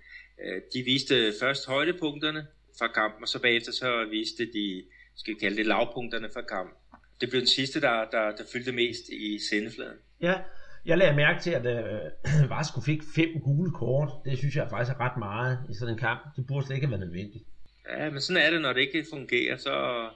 [0.44, 2.46] øh, de viste først højdepunkterne
[2.78, 4.84] fra kampen, og så bagefter så viste de,
[5.18, 6.76] skal vi kalde det, lavpunkterne fra kampen.
[7.20, 9.98] Det blev den sidste, der, der, der fyldte mest i sendefladen.
[10.20, 10.35] Ja,
[10.87, 14.11] jeg lagde mærke til, at øh, Vasco fik fem gule kort.
[14.24, 16.20] Det synes jeg faktisk er ret meget i sådan en kamp.
[16.37, 17.44] Det burde slet ikke have været nødvendigt.
[17.88, 20.09] Ja, men sådan er det, når det ikke fungerer, så,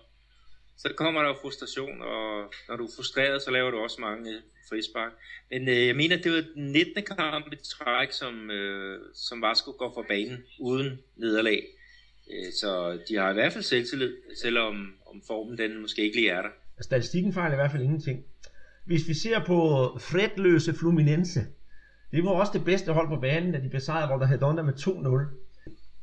[0.77, 4.33] så kommer der jo frustration, og når du er frustreret, så laver du også mange
[4.69, 5.13] frispark.
[5.51, 7.03] Men øh, jeg mener, det var den 19.
[7.03, 11.63] kamp i træk, som, øh, som Vasco går for banen uden nederlag.
[12.31, 14.75] Øh, så de har i hvert fald selvtillid, selvom
[15.07, 16.49] om formen den måske ikke lige er der.
[16.77, 18.25] Altså, statistikken fejler i hvert fald ingenting.
[18.85, 19.59] Hvis vi ser på
[20.01, 21.41] fredløse Fluminense,
[22.13, 25.43] det var også det bedste hold på banen, da de besejrede Volta Hedonda med 2-0.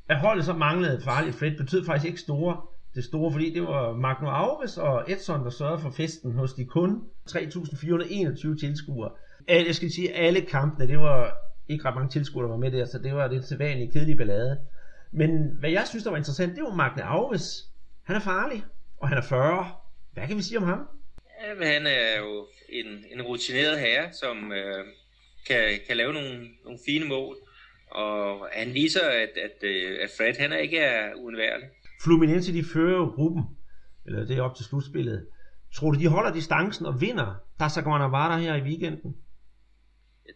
[0.10, 2.62] At holdet så manglede farligt Fred betød faktisk ikke store,
[2.96, 6.66] det store, fordi det var Magno Alves og Edson, der sørgede for festen hos de
[6.66, 9.12] kun 3.421 tilskuere.
[9.48, 12.86] Jeg skal sige, alle kampene, det var ikke ret mange tilskuere, der var med der,
[12.86, 14.58] så det var det sædvanlige kedelige ballade.
[15.12, 17.66] Men hvad jeg synes, der var interessant, det var Magne Alves.
[18.04, 18.64] Han er farlig,
[18.98, 19.72] og han er 40.
[20.14, 20.88] Hvad kan vi sige om ham?
[21.42, 24.86] Ja, men han er jo en, en rutineret herre, som øh,
[25.48, 27.36] kan, kan lave nogle, nogle fine mål.
[27.92, 31.68] Og han viser, at, at, øh, at Fred han er ikke er uundværlig.
[32.04, 33.44] Fluminense de fører gruppen,
[34.06, 35.28] eller det er op til slutspillet.
[35.76, 39.16] Tror du, de holder distancen og vinder Daza Guanabara her i weekenden?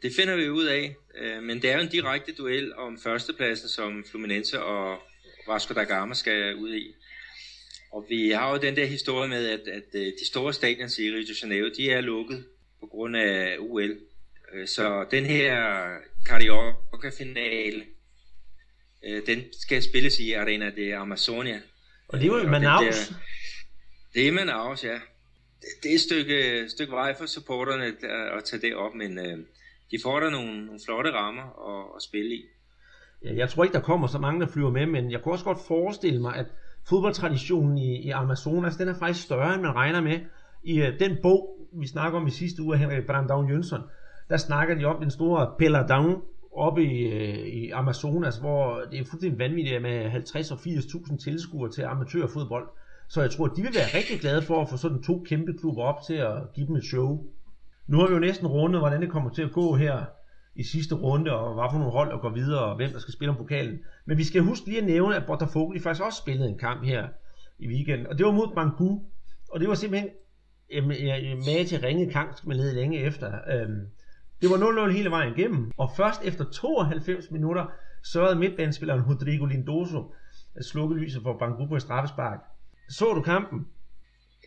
[0.02, 3.70] Det finder vi ud af, øh, men det er jo en direkte duel om førstepladsen,
[3.70, 5.00] som Fluminense og
[5.48, 6.96] Vasco da Gama skal ud i.
[7.92, 11.12] Og vi har jo den der historie med, at, at øh, de store stadions i
[11.12, 12.46] Rio de Janeiro, de er lukket
[12.80, 13.98] på grund af UL.
[14.54, 15.88] Øh, så den her
[16.26, 17.84] Carioca-finale,
[19.28, 21.62] den skal spilles i Arena de Amazonia.
[22.08, 23.08] Og det er jo Og Manaus.
[23.08, 23.16] Det,
[24.14, 25.00] det er Manaus, ja.
[25.62, 29.18] Det, det er et stykke, stykke vej for supporterne der, at tage det op, men
[29.94, 32.42] de får da nogle, nogle flotte rammer at, at spille i.
[33.24, 35.46] Ja, Jeg tror ikke, der kommer så mange, der flyver med, men jeg kunne også
[35.46, 36.46] godt forestille mig, at
[36.90, 40.20] fodboldtraditionen i, i Amazonas, den er faktisk større, end man regner med.
[40.64, 43.82] I uh, den bog, vi snakker om i sidste uge af Henrik Brandown Jønsson,
[44.30, 46.22] der snakker de om den store down
[46.56, 51.72] oppe i, uh, i Amazonas, hvor det er fuldstændig vanvittigt med 50 og 80.000 tilskuere
[51.72, 52.68] til amatørfodbold.
[53.10, 55.84] Så jeg tror, de vil være rigtig glade for at få sådan to kæmpe klubber
[55.84, 57.26] op til at give dem et show.
[57.88, 60.06] Nu har vi jo næsten rundet, hvordan det kommer til at gå her
[60.56, 63.14] i sidste runde, og hvad for nogle hold der går videre, og hvem der skal
[63.14, 63.80] spille om pokalen.
[64.06, 66.84] Men vi skal huske lige at nævne, at Botafogo de faktisk også spillede en kamp
[66.84, 67.08] her
[67.60, 69.02] i weekenden, og det var mod Bangu,
[69.52, 70.10] og det var simpelthen
[70.72, 73.28] øh, med til ringe kamp, skal man lede længe efter.
[73.28, 73.88] Øhm,
[74.42, 77.66] det var 0-0 hele vejen igennem, og først efter 92 minutter
[78.04, 80.14] sørgede midtbanespilleren Rodrigo Lindoso
[80.56, 82.40] at slukke lyset for Bangu på et straffespark.
[82.90, 83.68] Så du kampen?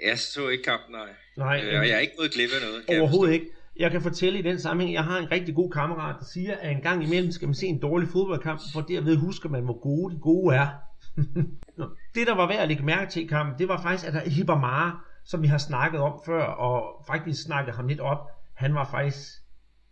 [0.04, 1.08] Jeg så ikke kampen, nej.
[1.36, 2.86] Nej, Øh, og jeg er ikke gået glip af noget.
[2.86, 3.46] kan jeg Overhovedet ikke.
[3.76, 6.70] Jeg kan fortælle i den sammenhæng, jeg har en rigtig god kammerat, der siger, at
[6.70, 10.14] en gang imellem skal man se en dårlig fodboldkamp, for derved husker man, hvor gode
[10.14, 10.68] de gode er.
[12.14, 14.30] Det, der var værd at lægge mærke til i kampen, det var faktisk, at der
[14.30, 18.18] Hibamara, som vi har snakket om før, og faktisk snakket ham lidt op,
[18.54, 19.28] han var faktisk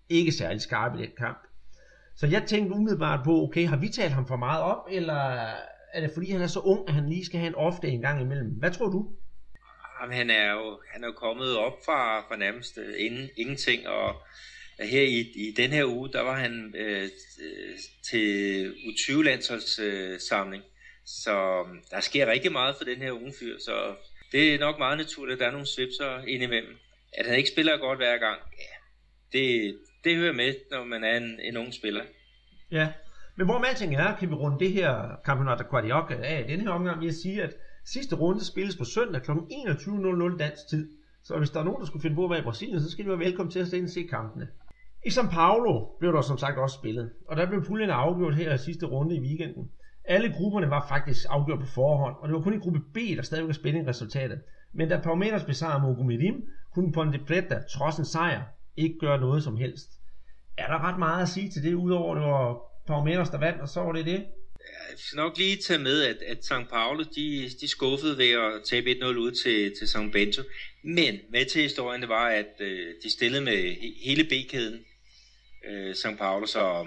[0.09, 1.39] ikke særlig skarp i den kamp.
[2.17, 5.21] Så jeg tænkte umiddelbart på, okay, har vi talt ham for meget op, eller
[5.93, 8.01] er det fordi, han er så ung, at han lige skal have en off-day en
[8.01, 8.51] gang imellem?
[8.51, 9.09] Hvad tror du?
[10.05, 13.89] Jamen, han er jo han er jo kommet op fra, fra nærmest øh, inden, ingenting,
[13.89, 14.23] og
[14.81, 17.09] øh, her i, i den her uge, der var han øh,
[18.11, 20.63] til U20-landsholds øh, samling.
[21.07, 23.95] Så der sker rigtig meget for den her unge fyr, så
[24.33, 26.77] det er nok meget naturligt, at der er nogle svipser indimellem.
[27.19, 28.75] At han ikke spiller godt hver gang, ja,
[29.39, 32.05] det, det hører med, når man er en, en ung spiller.
[32.71, 32.89] Ja,
[33.37, 36.61] men hvor alting er, ah, kan vi runde det her Campeonato Carioca af i den
[36.61, 39.31] her omgang ved at sige, at sidste runde spilles på søndag kl.
[39.31, 40.91] 21.00 dansk tid.
[41.23, 43.05] Så hvis der er nogen, der skulle finde på at være i Brasilien, så skal
[43.05, 44.49] de være velkommen til at se, se kampene.
[45.07, 48.55] I São Paulo blev der som sagt også spillet, og der blev puljen afgjort her
[48.55, 49.71] i sidste runde i weekenden.
[50.05, 53.23] Alle grupperne var faktisk afgjort på forhånd, og det var kun i gruppe B, der
[53.23, 54.41] stadig var spænding resultatet.
[54.75, 56.43] Men da Palmeiras besejrede Mogomirim,
[56.75, 58.43] kunne Ponte Preta, trods en sejr,
[58.77, 59.89] ikke gøre noget som helst.
[60.59, 63.69] Er der ret meget at sige til det, udover det var Palmeiras, der vandt, og
[63.69, 64.25] så var det det?
[64.91, 66.69] Jeg skal nok lige tage med, at, at St.
[66.71, 70.13] Paulo, de, de skuffede ved at tabe 1-0 ud til, til St.
[70.13, 70.43] Bento.
[70.85, 74.81] Men med til historien, det var, at øh, de stillede med hele B-kæden,
[75.69, 76.19] øh, St.
[76.19, 76.87] Paulo, så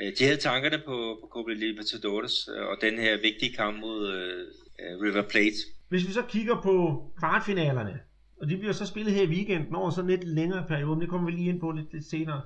[0.00, 4.12] øh, de havde tankerne på, på Copa Libertadores øh, og den her vigtige kamp mod
[4.12, 4.46] øh,
[4.80, 5.56] øh, River Plate.
[5.88, 8.00] Hvis vi så kigger på kvartfinalerne,
[8.40, 11.08] og de bliver så spillet her i weekenden over sådan lidt længere periode, men det
[11.08, 12.42] kommer vi lige ind på lidt, lidt senere,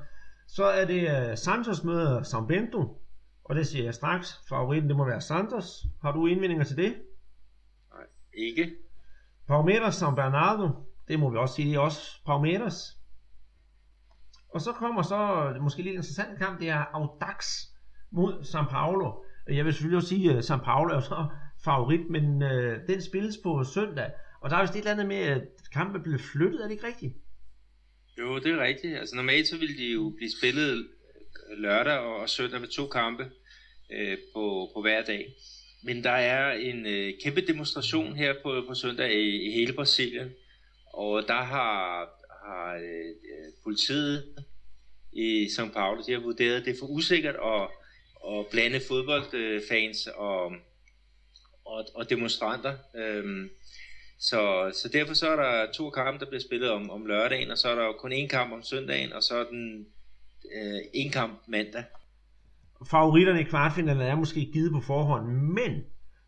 [0.49, 3.01] så er det uh, Santos møder São Bento,
[3.49, 4.41] og det siger jeg straks.
[4.49, 5.87] Favoritten, det må være Santos.
[6.03, 6.95] Har du indvendinger til det?
[7.95, 8.77] Nej, ikke.
[9.47, 10.69] Palmeiras São Bernardo,
[11.09, 12.99] det må vi også sige, det er også Palmeiras.
[14.55, 17.47] Og så kommer så måske lidt interessant kamp, det er Audax
[18.11, 19.25] mod São Paulo.
[19.49, 21.27] Jeg vil selvfølgelig også sige, at São Paulo er så
[21.65, 24.11] favorit, men øh, den spilles på søndag.
[24.41, 26.87] Og der er vist et eller andet med, at kampen bliver flyttet, er det ikke
[26.87, 27.15] rigtigt?
[28.19, 28.99] Jo, det er rigtigt.
[28.99, 30.89] Altså normalt så ville de jo blive spillet
[31.57, 33.31] lørdag og søndag med to kampe
[33.91, 35.35] øh, på, på hver dag.
[35.83, 40.31] Men der er en øh, kæmpe demonstration her på, på søndag i, i hele Brasilien.
[40.93, 42.09] Og der har,
[42.45, 44.25] har øh, politiet
[45.13, 47.69] i São Paulo, de har vurderet, at det er for usikkert at,
[48.33, 50.53] at blande fodboldfans og,
[51.65, 52.75] og, og demonstranter.
[52.97, 53.51] Øhm,
[54.19, 57.59] så, så derfor så er der to kampe, der bliver spillet om, om lørdagen, og
[57.59, 59.87] så er der jo kun én kamp om søndagen, og så er den
[60.55, 61.85] øh, en kamp mandag.
[62.87, 65.73] Favoritterne i kvartfinalen er måske givet på forhånd, men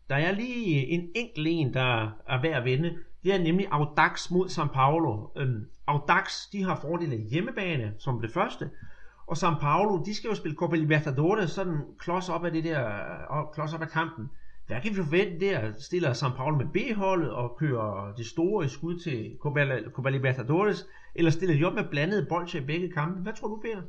[0.09, 2.97] der er lige en enkelt en, der er værd at vinde.
[3.23, 5.27] Det er nemlig Audax mod São Paulo.
[5.37, 8.69] Øhm, Audax, de har fordele hjemmebane som det første,
[9.27, 13.49] og São Paulo, de skal jo spille Copa Libertadores sådan klods op af det der,
[13.53, 14.29] klods op af kampen.
[14.67, 15.71] Hvad kan vi forvente der?
[15.79, 20.87] Stiller São Paulo med B-holdet og kører det store i skud til Copa, Copa Libertadores,
[21.15, 23.21] eller stiller de op med blandede bolcher i begge kampe?
[23.21, 23.81] Hvad tror du, Peter?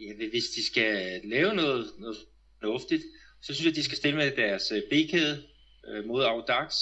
[0.00, 2.16] Ja, hvis de skal lave noget, noget
[2.60, 3.02] fornuftigt,
[3.42, 5.42] så synes jeg, at de skal stille med deres øh, B-kæde
[5.88, 6.74] øh, mod Audax,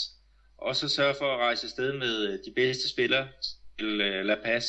[0.58, 3.28] og så sørge for at rejse afsted med øh, de bedste spillere
[3.78, 4.64] til øh, La Paz,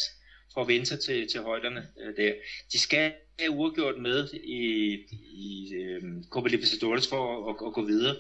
[0.54, 2.34] for at vinde sig til, til højderne øh, der.
[2.72, 4.94] De skal have uafgjort med i,
[5.24, 8.16] i øh, Copa Libertadores for at, at, at gå videre.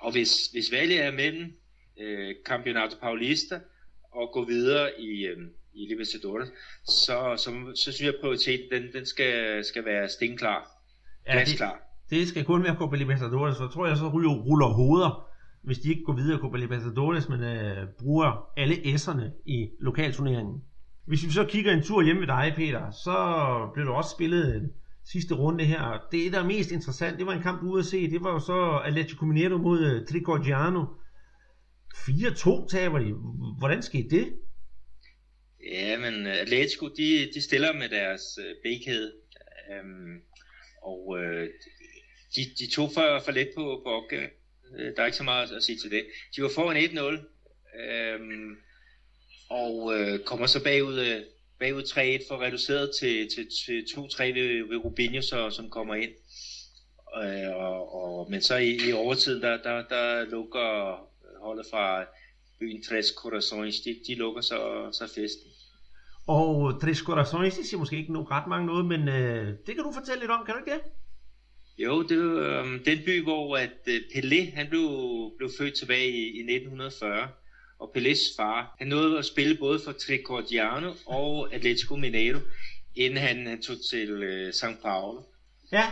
[0.00, 1.52] Og hvis, hvis valget er mellem
[2.00, 3.60] øh, Campeonato Paulista
[4.12, 5.38] og gå videre i, øh,
[5.74, 6.48] i Libertadores,
[6.84, 10.68] så, så, så synes jeg, at prioriteten den, den skal, skal være stenklar.
[11.28, 11.62] Ja, det,
[12.10, 15.30] det skal kun være Copa Libertadores, så tror jeg så ryger, ruller hoveder
[15.62, 20.62] hvis de ikke går videre Copa Libertadores, men øh, bruger alle S'erne i lokalturneringen.
[21.06, 23.16] Hvis vi så kigger en tur hjemme ved dig, Peter, så
[23.74, 24.70] blev der også spillet
[25.04, 25.98] sidste runde her.
[26.12, 28.10] Det, der er mest interessant, det var en kamp ude at se.
[28.10, 30.84] Det var jo så Atletico Mineiro mod uh, Tricordiano.
[31.94, 33.12] 4-2 taber de.
[33.58, 34.28] Hvordan skete det?
[35.64, 39.12] Ja, men øh, Atletico, de, de stiller med deres øh, bækhed.
[39.72, 40.22] øhm,
[40.82, 41.48] og øh,
[42.36, 44.30] de, de tog for, for let på, på opgaven.
[44.78, 46.06] Øh, der er ikke så meget at sige til det.
[46.36, 47.00] De var foran 1-0.
[47.80, 48.56] øhm,
[49.48, 51.22] og øh, kommer så bagud øh,
[51.58, 56.12] bagud 3-1 for reduceret til, til, til 2-3 ved, ved Rubinho, så, som kommer ind.
[57.22, 61.00] Øh, og, og, men så i, i overtiden, der, der, der lukker
[61.40, 62.04] holdet fra
[62.60, 65.49] byen Tres Corazones, de, de lukker så, så festen.
[66.30, 69.84] Og Tres Corazones, det siger måske ikke nogen ret mange noget, men øh, det kan
[69.84, 70.80] du fortælle lidt om, kan du ikke det?
[71.78, 74.88] Jo, det er øh, den by, hvor at øh, Pelé han blev,
[75.38, 77.28] blev født tilbage i, i 1940
[77.78, 78.76] og Pelés far.
[78.78, 82.38] Han nåede at spille både for Tricordiano og Atletico Mineiro,
[82.94, 85.22] inden han, han tog til øh, São Paulo.
[85.72, 85.84] Ja,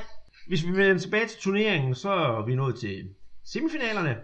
[0.48, 3.08] hvis vi vender tilbage til turneringen, så er vi nået til
[3.44, 4.16] semifinalerne.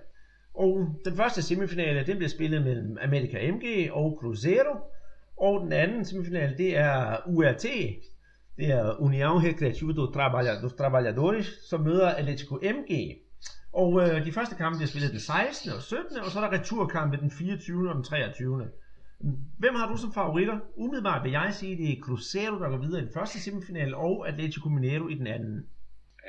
[0.55, 4.95] Og den første semifinale, den bliver spillet mellem America MG og Cruzeiro.
[5.37, 7.63] Og den anden semifinal, det er URT.
[8.57, 13.17] Det er União Recreativa dos Trabalhadores, som møder Atletico MG.
[13.73, 15.73] Og øh, de første kampe bliver spillet den 16.
[15.73, 16.17] og 17.
[16.17, 17.89] og så er der returkampe den 24.
[17.89, 18.69] og den 23.
[19.59, 20.59] Hvem har du som favoritter?
[20.77, 24.29] Umiddelbart vil jeg sige, det er Cruzeiro, der går videre i den første semifinal, og
[24.29, 25.67] Atletico Mineiro i den anden.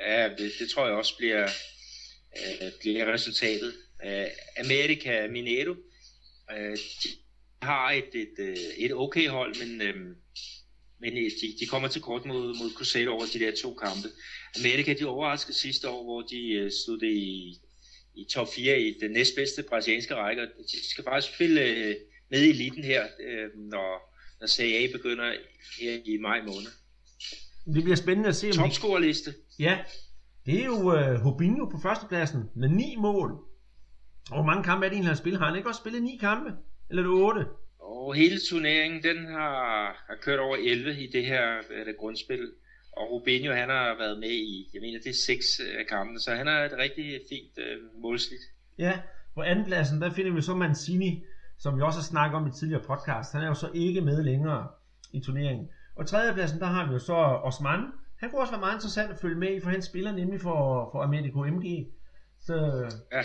[0.07, 1.43] Ja, det, det tror jeg også bliver,
[2.37, 3.73] øh, bliver resultatet.
[4.05, 4.25] Øh,
[4.65, 5.75] America Mineiro,
[6.51, 7.09] øh, de
[7.65, 9.95] har et, et, øh, et okay hold, men, øh,
[10.99, 14.07] men de, de kommer til kort mod, mod Cruzeiro over de der to kampe.
[14.59, 17.53] Amerika de overraskede sidste år, hvor de uh, stod i,
[18.15, 20.41] i top 4 i den næstbedste brasilianske række.
[20.41, 21.93] De skal faktisk spille uh,
[22.31, 25.33] med i eliten her, uh, når, når Serie A begynder
[25.79, 26.71] her i maj måned.
[27.73, 28.47] Det bliver spændende at se.
[28.47, 29.33] Om Topscorerliste.
[29.59, 29.77] Ja,
[30.45, 33.31] det er jo Hobinho på førstepladsen med ni mål.
[34.31, 35.39] Og hvor mange kampe er det egentlig, han har spillet?
[35.39, 36.49] Har han ikke også spillet ni kampe?
[36.89, 37.45] Eller er det otte?
[37.79, 39.55] Og hele turneringen, den har,
[40.07, 42.51] har kørt over 11 i det her det grundspil.
[42.91, 46.19] Og Rubinho, han har været med i, jeg mener, det er seks øh, af kampene,
[46.19, 48.39] så han har et rigtig fint øh, målsnit.
[48.77, 48.99] Ja,
[49.35, 51.23] på andenpladsen, der finder vi så Mancini,
[51.57, 53.33] som vi også har snakket om i tidligere podcast.
[53.33, 54.67] Han er jo så ikke med længere
[55.13, 55.69] i turneringen.
[55.95, 57.81] Og tredjepladsen, der har vi jo så Osman.
[58.19, 60.89] Han kunne også være meget interessant at følge med i, for han spiller nemlig for,
[60.91, 61.87] for Americo MG.
[62.41, 62.55] Så
[63.11, 63.21] ja.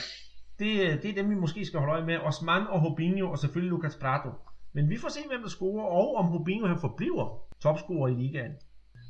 [0.61, 2.19] Det, det er dem, vi måske skal holde øje med.
[2.19, 4.31] Osman og Hobinho, og selvfølgelig Lucas Prato.
[4.73, 8.53] Men vi får se, hvem der scorer, og om Hobinho han forbliver topscorer i ligaen.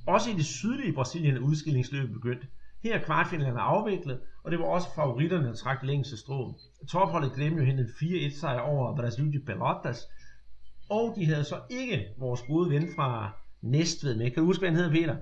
[0.07, 2.47] Også i det sydlige Brasilien er udskillingsløbet begyndt.
[2.83, 6.55] Her er kvartfinalerne afviklet, og det var også favoritterne, der trak længste strå.
[6.91, 10.09] Topholdet Grêmio hentede 4-1 sejr over Brasil de Pelotas,
[10.89, 13.33] og de havde så ikke vores gode ven fra
[13.63, 14.31] Næstved med.
[14.31, 15.17] Kan du huske, hvad han hedder, Peter?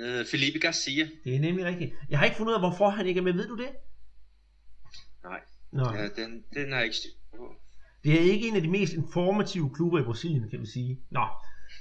[0.00, 1.08] Øh, Felipe Garcia.
[1.24, 1.92] Det er nemlig rigtigt.
[2.10, 3.32] Jeg har ikke fundet ud af, hvorfor han ikke er med.
[3.32, 3.68] Ved du det?
[5.24, 5.40] Nej,
[5.72, 5.84] Nå.
[5.94, 7.54] Ja, den, den har jeg ikke styr på.
[8.04, 11.00] Det er ikke en af de mest informative klubber i Brasilien, kan vi sige.
[11.10, 11.24] Nå,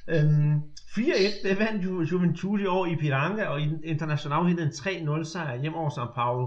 [0.08, 0.62] Øhm,
[0.98, 5.62] 4-1, det vandt Ju Juventus i år i Piranga, og International hentede en 3-0 sejr
[5.62, 6.46] hjem over São Paulo.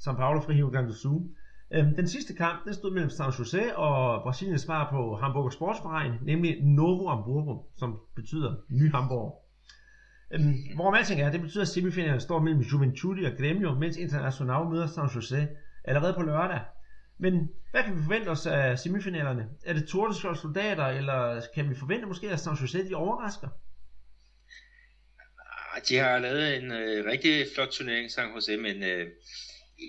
[0.00, 1.20] São Paulo fra Rio Grande do Sul.
[1.74, 6.12] Øhm, den sidste kamp, den stod mellem San Jose og Brasiliens svar på Hamburger Sportsverein,
[6.22, 9.34] nemlig Novo Hamburgo, som betyder Ny Hamburg.
[10.30, 14.70] Øhm, hvor alting er, det betyder, at semifinalen står mellem Juventus og Grêmio, mens International
[14.70, 15.48] møder San Jose
[15.84, 16.60] allerede på lørdag.
[17.18, 19.48] Men hvad kan vi forvente os af semifinalerne?
[19.64, 23.48] Er det de soldater, eller kan vi forvente måske, at San Jose de overrasker?
[25.74, 29.06] Ah, de har lavet en øh, rigtig flot turnering, San Jose, men øh,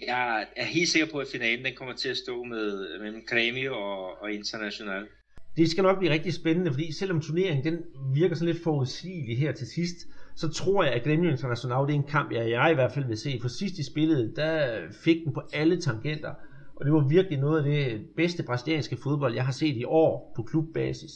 [0.08, 3.74] jeg er helt sikker på, at finalen den kommer til at stå med, mellem Grêmio
[3.74, 5.08] og, og International.
[5.58, 7.84] Det skal nok blive rigtig spændende, fordi selvom turneringen den
[8.14, 9.98] virker sådan lidt forudsigelig her til sidst,
[10.36, 13.06] så tror jeg, at Gremio International det er en kamp, jeg, jeg i hvert fald
[13.06, 13.40] vil se.
[13.42, 16.34] For sidst i spillet, der fik den på alle tangenter.
[16.76, 20.34] Og det var virkelig noget af det bedste brasilianske fodbold, jeg har set i år
[20.36, 21.12] på klubbasis.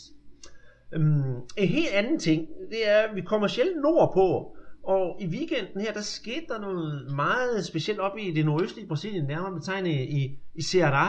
[0.95, 5.81] Um, en helt anden ting, det er, at vi kommer sjældent nordpå, og i weekenden
[5.81, 10.39] her, der skete der noget meget specielt op i det nordøstlige Brasilien, nærmere betegnet i,
[10.55, 11.05] i Ceará.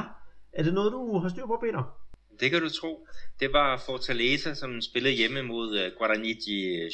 [0.53, 2.08] Er det noget, du har styr på, Peter?
[2.41, 3.07] Det kan du tro.
[3.41, 6.91] Det var Fortaleza, som spillede hjemme mod uh, Guarani de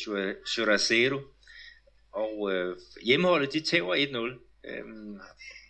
[2.12, 4.45] Og øh, hjemmeholdet, de tæver 1-0.
[4.68, 5.18] Øhm,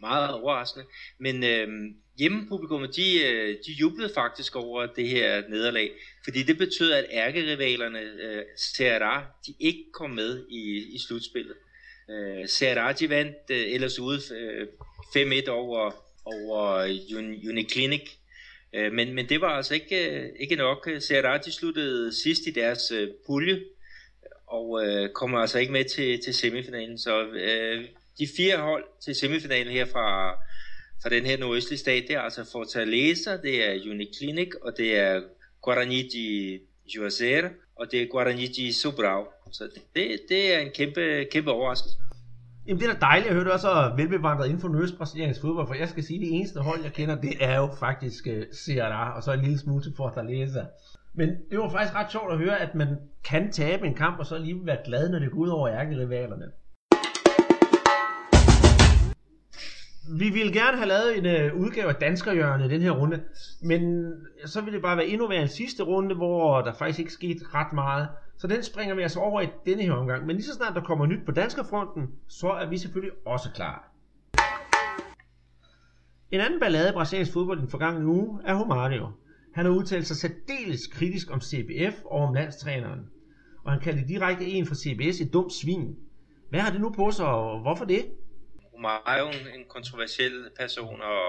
[0.01, 0.87] meget overraskende.
[1.19, 1.69] Men øh,
[2.19, 5.93] hjemmepublikummet, de, øh, de jublede faktisk over det her nederlag,
[6.25, 11.57] fordi det betød, at ærkerivalerne øh, Serra, de ikke kom med i, i slutspillet.
[12.11, 14.67] Øh, Serra, de vandt øh, ellers ude øh,
[15.17, 16.83] 5-1 over over
[17.49, 18.19] Uniclinic.
[18.75, 20.89] Øh, men, men det var altså ikke, øh, ikke nok.
[20.99, 23.61] Serati sluttede sidst i deres øh, pulje,
[24.47, 26.99] og øh, kommer altså ikke med til, til semifinalen.
[26.99, 27.85] Så øh,
[28.19, 30.33] de fire hold til semifinalen her fra,
[31.03, 35.23] fra den her nordøstlige stat, det er altså Fortaleza, det er Uniclinic, og det er
[35.63, 36.61] Guarani de
[36.95, 39.25] Juazeiro, og det er Guarani de Sobral.
[39.53, 39.65] Så
[39.97, 41.97] det, det er en kæmpe, kæmpe overraskelse.
[42.67, 45.67] Jamen det er da dejligt at høre, du er så velbevandret inden for nordøstbrasiliansk fodbold,
[45.67, 48.39] for jeg skal sige, at det eneste hold, jeg kender, det er jo faktisk øh,
[48.39, 50.65] uh, Ceará, og så en lille smule til Fortaleza.
[51.15, 52.89] Men det var faktisk ret sjovt at høre, at man
[53.25, 56.47] kan tabe en kamp, og så alligevel være glad, når det går ud over ærkerivalerne.
[60.19, 63.21] Vi ville gerne have lavet en øh, udgave af Danskerhjørnet i den her runde,
[63.63, 64.13] men
[64.47, 67.45] så ville det bare være endnu mere en sidste runde, hvor der faktisk ikke skete
[67.55, 68.09] ret meget.
[68.37, 70.27] Så den springer vi altså over i denne her omgang.
[70.27, 73.91] Men lige så snart der kommer nyt på Danskerfronten, så er vi selvfølgelig også klar.
[76.31, 79.11] En anden ballade i brasiliansk fodbold i den forgangne uge er Romario.
[79.55, 83.11] Han har udtalt sig særdeles kritisk om CBF og om landstræneren.
[83.65, 85.97] Og han kaldte direkte en fra CBS et dumt svin.
[86.51, 88.07] Hvad har det nu på sig, og hvorfor det?
[88.75, 91.29] Romario er en kontroversiel person, og,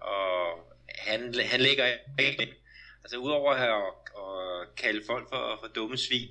[0.00, 0.34] og
[0.98, 1.20] han,
[1.50, 1.84] han ligger
[2.18, 2.54] ikke...
[3.04, 4.03] Altså udover at have at
[4.76, 6.28] kalde folk for, for dumme svin,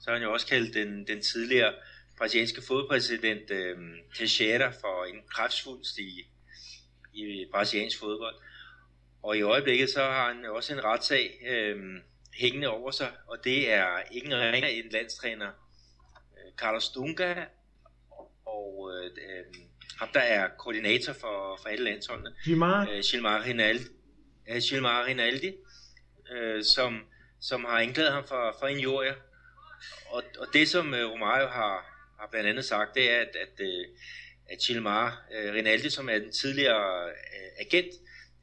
[0.00, 1.74] så har han jo også kaldt den, den tidligere
[2.18, 3.76] brasilianske fodpræsident øh,
[4.14, 6.26] Teixeira for en kræftsvulst i,
[7.14, 8.34] i brasiliansk fodbold.
[9.22, 11.76] Og i øjeblikket så har han også en retssag øh,
[12.34, 17.44] hængende over sig, og det er ingen ringer end landstræner øh, Carlos Dunga
[18.46, 19.44] og øh, øh,
[19.98, 22.34] ham der er koordinator for, for alle landsholdene.
[22.44, 22.88] Gilmar?
[22.90, 23.84] Øh, Gilmar Rinaldi,
[24.48, 25.52] øh, Gilmar Rinaldi
[26.32, 27.00] øh, som,
[27.48, 29.14] som har anklaget ham for, for injurier.
[30.14, 31.74] Og, og det som øh, Romario har,
[32.18, 33.84] har blandt andet sagt, det er, at, at, øh,
[34.52, 37.92] at Chilmar øh, Rinaldi, som er den tidligere øh, agent,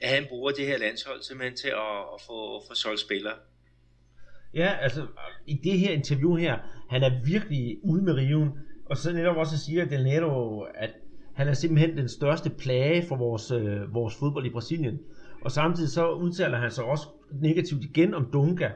[0.01, 3.35] at han bruger det her landshold simpelthen til at, at få, få solgt spillere.
[4.53, 5.07] Ja, altså
[5.47, 6.57] i det her interview her,
[6.89, 8.49] han er virkelig ude med riven.
[8.85, 10.89] Og så netop også siger Del Nero, at
[11.35, 14.99] han er simpelthen den største plage for vores, øh, vores fodbold i Brasilien.
[15.41, 18.69] Og samtidig så udtaler han sig også negativt igen om Dunga,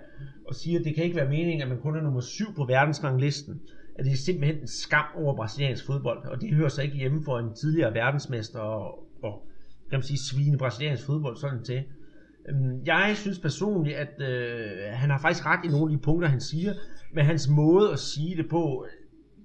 [0.47, 2.65] og siger, at det kan ikke være meningen, at man kun er nummer syv på
[2.65, 3.61] verdensranglisten.
[3.95, 7.23] At det er simpelthen en skam over brasiliansk fodbold, og det hører sig ikke hjemme
[7.23, 9.47] for en tidligere verdensmester og, og
[9.89, 11.83] kan man sige, svine brasiliansk fodbold sådan til.
[12.49, 16.27] Øhm, jeg synes personligt, at øh, han har faktisk ret i nogle af de punkter,
[16.27, 16.73] han siger,
[17.13, 18.85] men hans måde at sige det på,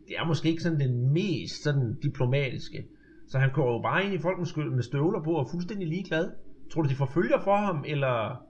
[0.09, 2.85] det er måske ikke sådan den mest sådan diplomatiske.
[3.29, 5.89] Så han går jo bare ind i folkens skyld med støvler på og er fuldstændig
[5.89, 6.31] ligeglad.
[6.73, 8.43] Tror du, de forfølger for ham, eller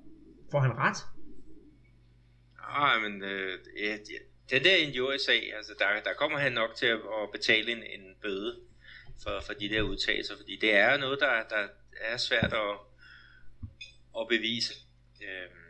[0.50, 0.96] får han ret?
[2.68, 3.96] Ah, men øh, ja,
[4.50, 8.14] den der injuriesag, altså der, der kommer han nok til at, at betale en, en
[8.22, 8.60] bøde
[9.22, 11.68] for, for de der udtalelser, fordi det er noget, der, der
[12.00, 12.76] er svært at,
[14.20, 14.74] at bevise.
[15.22, 15.60] Øhm,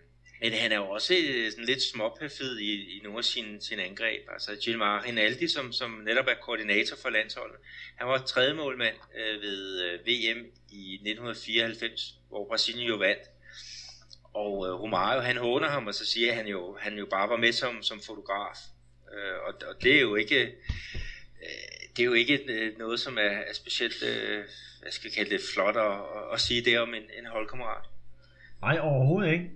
[0.41, 3.85] men han er jo også øh, sådan lidt småperfid i, i nogle af sine, sine
[3.85, 4.23] angreb.
[4.33, 7.57] Altså Gilmar Rinaldi, som, som netop er koordinator for landsholdet,
[7.97, 13.23] han var tredje målmand øh, ved øh, VM i 1994, hvor Brasilien jo vandt.
[14.35, 17.37] Og øh, Romario, han håner ham, og så siger han jo, han jo bare var
[17.37, 18.57] med som, som fotograf.
[19.13, 20.41] Øh, og, og det er jo ikke,
[21.43, 24.45] øh, det er jo ikke øh, noget, som er, er specielt, øh,
[24.83, 25.93] hvad skal vi kalde det, flot at,
[26.33, 27.85] at sige det om en, en holdkammerat.
[28.61, 29.51] Nej, overhovedet ikke.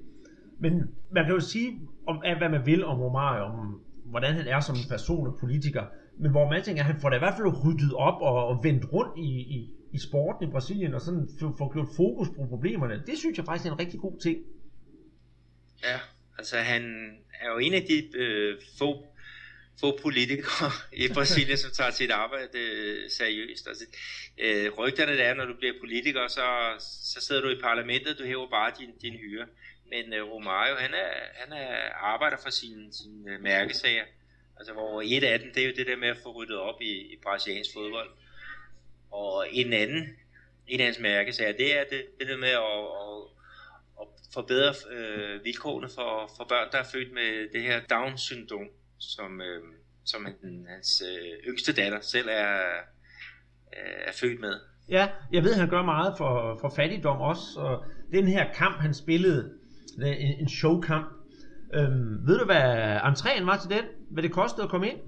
[0.59, 0.73] Men
[1.11, 4.77] man kan jo sige, om, hvad man vil om Romario, om hvordan han er som
[4.91, 5.85] person og politiker.
[6.19, 8.65] Men hvor man tænker, at han får da i hvert fald ryddet op og, og
[8.65, 13.03] vendt rundt i, i, i sporten i Brasilien, og sådan får gjort fokus på problemerne.
[13.07, 14.39] Det synes jeg faktisk er en rigtig god ting.
[15.85, 15.99] Ja,
[16.39, 19.07] altså han er jo en af de øh, få,
[19.81, 20.71] få politikere
[21.05, 23.69] i Brasilien, som tager sit arbejde øh, seriøst.
[23.69, 23.85] Altså,
[24.39, 26.47] øh, rygterne der er, når du bliver politiker, så,
[27.13, 29.47] så sidder du i parlamentet, du hæver bare din, din hyre.
[29.91, 34.05] Men øh, Romario, han, er, han er arbejder for sine, sine øh, mærkesager.
[34.57, 36.83] Altså, hvor et af dem, det er jo det der med at få ryddet op
[36.83, 38.11] i, i brasiliansk fodbold.
[39.11, 40.09] Og en anden,
[40.67, 43.34] en af hans mærkesager, det er det, det der med at, at, at
[44.35, 48.69] forbedre øh, vilkårene for, for børn, der er født med det her Down-syndrom,
[48.99, 49.63] som, øh,
[50.05, 50.27] som
[50.69, 52.59] hans øh, yngste datter selv er,
[54.09, 54.55] er født med.
[54.89, 58.95] Ja, jeg ved, han gør meget for, for fattigdom også, og den her kamp, han
[58.95, 59.53] spillede,
[59.99, 61.07] en, en showkamp,
[61.75, 63.85] øhm, ved du, hvad entréen var til den?
[64.11, 64.99] Hvad det kostede at komme ind?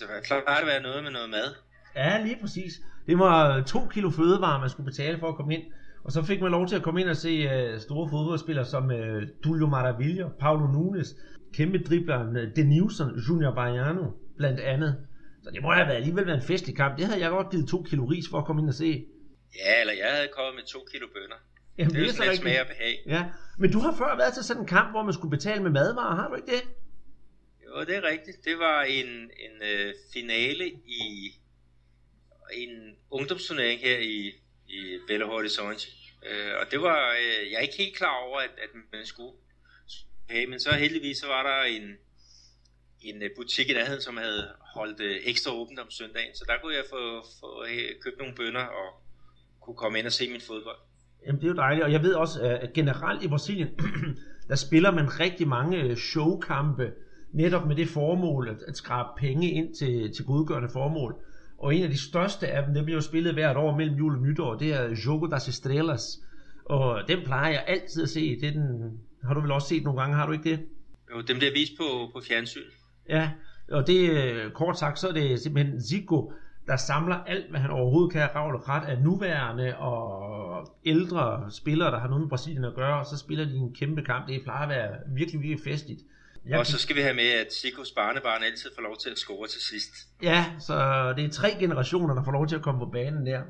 [0.00, 1.54] Det var klart at være noget med noget mad.
[1.96, 2.72] Ja, lige præcis.
[3.06, 5.62] Det var to kilo fødevarer, man skulle betale for at komme ind.
[6.04, 8.84] Og så fik man lov til at komme ind og se uh, store fodboldspillere som
[8.84, 11.14] uh, Tulio Maravilla, Paulo Nunes,
[11.54, 15.06] kæmpe dribleren uh, Denilson, Junior Baiano, blandt andet.
[15.42, 16.98] Så det må have været alligevel været en festlig kamp.
[16.98, 19.06] Det havde jeg godt givet to kilo ris for at komme ind og se.
[19.64, 21.36] Ja, eller jeg havde kommet med to kilo bønner.
[21.78, 22.94] Jamen, Det er jo så sådan lidt smag og behag.
[23.06, 23.24] Ja,
[23.58, 26.14] men du har før været til sådan en kamp, hvor man skulle betale med madvarer,
[26.14, 26.62] har du ikke det?
[27.64, 28.44] Jo, det er rigtigt.
[28.44, 29.10] Det var en,
[29.46, 30.64] en øh, finale
[31.02, 31.04] i
[32.52, 34.41] en ungdomsturnering her i,
[34.72, 35.86] i Belo Horizonte.
[36.26, 39.34] Øh, og det var, øh, jeg er ikke helt klar over, at, at man skulle
[40.32, 41.86] Okay, men så heldigvis så var der en,
[43.00, 44.42] en øh, butik i nærheden, som havde
[44.74, 47.02] holdt øh, ekstra åbent om søndagen, så der kunne jeg få,
[47.40, 48.88] få øh, købt nogle bønder og
[49.60, 50.76] kunne komme ind og se min fodbold.
[51.26, 53.68] Jamen, det er jo dejligt, og jeg ved også, at generelt i Brasilien,
[54.50, 56.92] der spiller man rigtig mange øh, showkampe,
[57.32, 61.16] netop med det formål at, at skrabe penge ind til, til godgørende formål.
[61.62, 64.16] Og en af de største af dem, det bliver jo spillet hvert år mellem jul
[64.16, 66.18] og nytår, det er Jogo das Estrelas.
[66.64, 68.40] Og den plejer jeg altid at se.
[68.40, 70.60] Det den, har du vel også set nogle gange, har du ikke det?
[71.14, 72.60] Jo, dem bliver vist på, på fjernsyn.
[73.08, 73.30] Ja,
[73.70, 76.32] og det øh, kort sagt, så er det simpelthen Zico,
[76.66, 81.98] der samler alt, hvad han overhovedet kan ravle ret af nuværende og ældre spillere, der
[81.98, 84.28] har noget med Brasilien at gøre, og så spiller de en kæmpe kamp.
[84.28, 86.00] Det plejer at være virkelig, virkelig festligt.
[86.46, 89.18] Jeg Og så skal vi have med, at Sikos barnebarn altid får lov til at
[89.18, 89.92] score til sidst.
[90.22, 90.74] Ja, så
[91.16, 93.42] det er tre generationer, der får lov til at komme på banen der.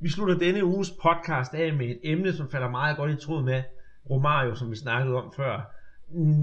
[0.00, 3.42] Vi slutter denne uges podcast af med et emne, som falder meget godt i tråd
[3.42, 3.62] med
[4.10, 5.60] Romario, som vi snakkede om før,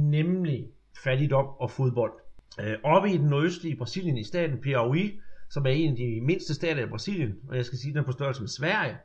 [0.10, 0.66] nemlig
[1.04, 2.12] fattigdom og fodbold.
[2.60, 6.54] Øh, oppe i den nordøstlige Brasilien i staten Piauí, som er en af de mindste
[6.54, 8.98] stater i Brasilien, og jeg skal sige, den er på størrelse med Sverige,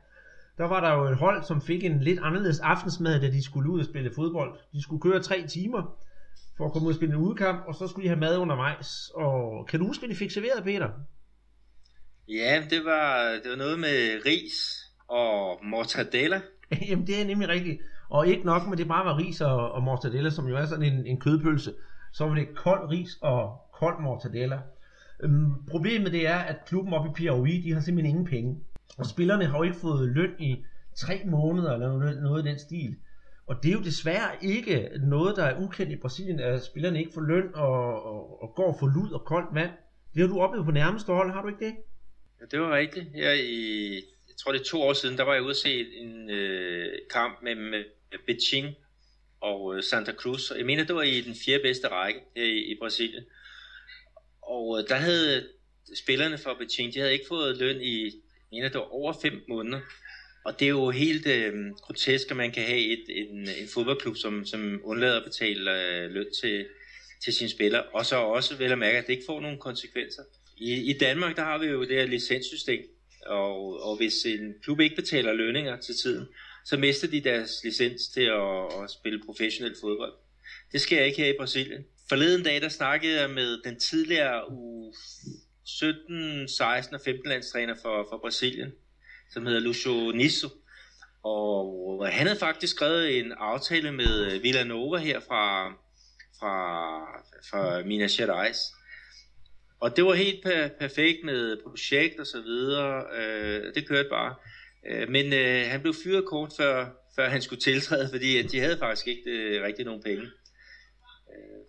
[0.61, 3.71] der var der jo et hold, som fik en lidt anderledes aftensmad, da de skulle
[3.71, 4.59] ud og spille fodbold.
[4.73, 5.97] De skulle køre tre timer
[6.57, 9.11] for at komme ud og spille en udkamp, og så skulle de have mad undervejs.
[9.15, 10.89] Og kan du huske, hvad de fik serveret, Peter?
[12.27, 14.57] Ja, det var, det var noget med ris
[15.07, 16.41] og mortadella.
[16.89, 17.81] Jamen, det er nemlig rigtigt.
[18.09, 20.93] Og ikke nok med det bare var ris og, og mortadella, som jo er sådan
[20.93, 21.73] en, en kødpølse.
[22.13, 24.59] Så var det kold ris og kold mortadella.
[25.23, 28.55] Øhm, problemet det er, at klubben oppe i Piauí, de har simpelthen ingen penge.
[28.97, 30.65] Og spillerne har jo ikke fået løn i
[30.95, 32.95] tre måneder, eller noget, noget i den stil.
[33.47, 37.13] Og det er jo desværre ikke noget, der er ukendt i Brasilien, at spillerne ikke
[37.13, 39.71] får løn og, og, og går for lud og koldt vand.
[40.13, 41.75] Det har du oplevet på nærmeste hold, har du ikke det?
[42.41, 43.05] Ja, det var rigtigt.
[43.13, 43.93] Her i,
[44.27, 46.93] jeg tror det er to år siden, der var jeg ude at se en øh,
[47.13, 47.83] kamp med, med
[48.25, 48.75] Beijing
[49.41, 50.51] og øh, Santa Cruz.
[50.57, 53.23] Jeg mener, det var i den fjerde bedste række her i, i Brasilien.
[54.41, 55.47] Og øh, der havde
[56.03, 58.20] spillerne fra Beijing, de havde ikke fået løn i,
[58.51, 59.79] mener, det var over fem måneder.
[60.45, 64.17] Og det er jo helt øh, grotesk, at man kan have et, en, en fodboldklub,
[64.17, 66.65] som, som undlader at betale øh, løn til,
[67.23, 67.83] til sine spillere.
[67.83, 70.23] Og så også vel at mærke, at det ikke får nogen konsekvenser.
[70.57, 72.81] I, I Danmark, der har vi jo det her licenssystem,
[73.25, 76.27] og, og hvis en klub ikke betaler lønninger til tiden,
[76.65, 80.13] så mister de deres licens til at, at spille professionel fodbold.
[80.71, 81.85] Det sker ikke her i Brasilien.
[82.09, 84.93] Forleden dag, der snakkede jeg med den tidligere u
[85.65, 88.71] 17, 16 og 15 landstræner for, for Brasilien,
[89.33, 90.49] som hedder Lucio Nisso.
[91.23, 95.69] Og han havde faktisk skrevet en aftale med øh, Villanova her fra,
[96.39, 96.55] fra,
[97.49, 98.57] fra Minas Gerais.
[99.79, 103.03] Og det var helt per- perfekt med projekt og så videre.
[103.19, 104.35] Øh, det kørte bare.
[104.89, 108.59] Øh, men øh, han blev fyret kort før, før han skulle tiltræde, fordi at de
[108.59, 110.27] havde faktisk ikke øh, rigtig nogen penge.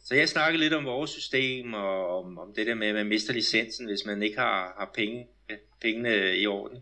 [0.04, 3.06] Så jeg snakkede lidt om vores system og om, om det der med, at man
[3.06, 5.26] mister licensen, hvis man ikke har, har penge,
[5.82, 6.78] pengene i orden.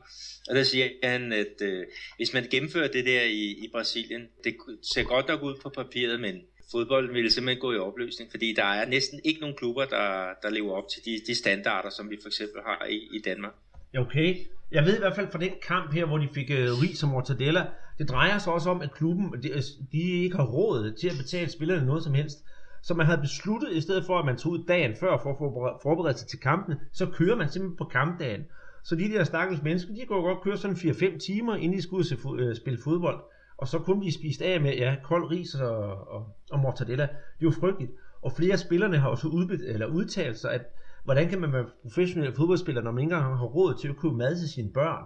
[0.48, 4.56] Og der siger han, at øh, hvis man gennemfører det der i, i Brasilien, det
[4.94, 6.34] ser godt nok ud på papiret, men
[6.72, 10.50] fodbolden ville simpelthen gå i opløsning, fordi der er næsten ikke nogen klubber, der, der
[10.50, 13.54] lever op til de, de standarder, som vi for eksempel har i, i Danmark.
[13.98, 14.36] Okay.
[14.72, 17.08] Jeg ved i hvert fald fra den kamp her, hvor de fik øh, ris og
[17.08, 17.66] mortadella,
[17.98, 19.62] det drejer sig også om, at klubben, de,
[19.92, 22.38] de ikke har råd til at betale spillerne noget som helst.
[22.82, 25.80] Så man havde besluttet, i stedet for at man tog ud dagen før for at
[25.82, 28.44] forberede- sig til kampene, så kører man simpelthen på kampdagen.
[28.84, 31.98] Så de der stakkels mennesker, de kunne godt køre sådan 4-5 timer, inden de skulle
[32.00, 33.20] ud og fo- øh, spille fodbold.
[33.58, 35.78] Og så kunne de spist af med ja, kold ris og,
[36.08, 37.08] og, og mortadella.
[37.40, 37.92] Det er frygteligt.
[38.22, 40.62] Og flere af spillerne har også udbet, eller udtalt sig, at
[41.04, 44.14] hvordan kan man være professionel fodboldspiller, når man ikke engang har råd til at købe
[44.14, 45.04] mad til sine børn?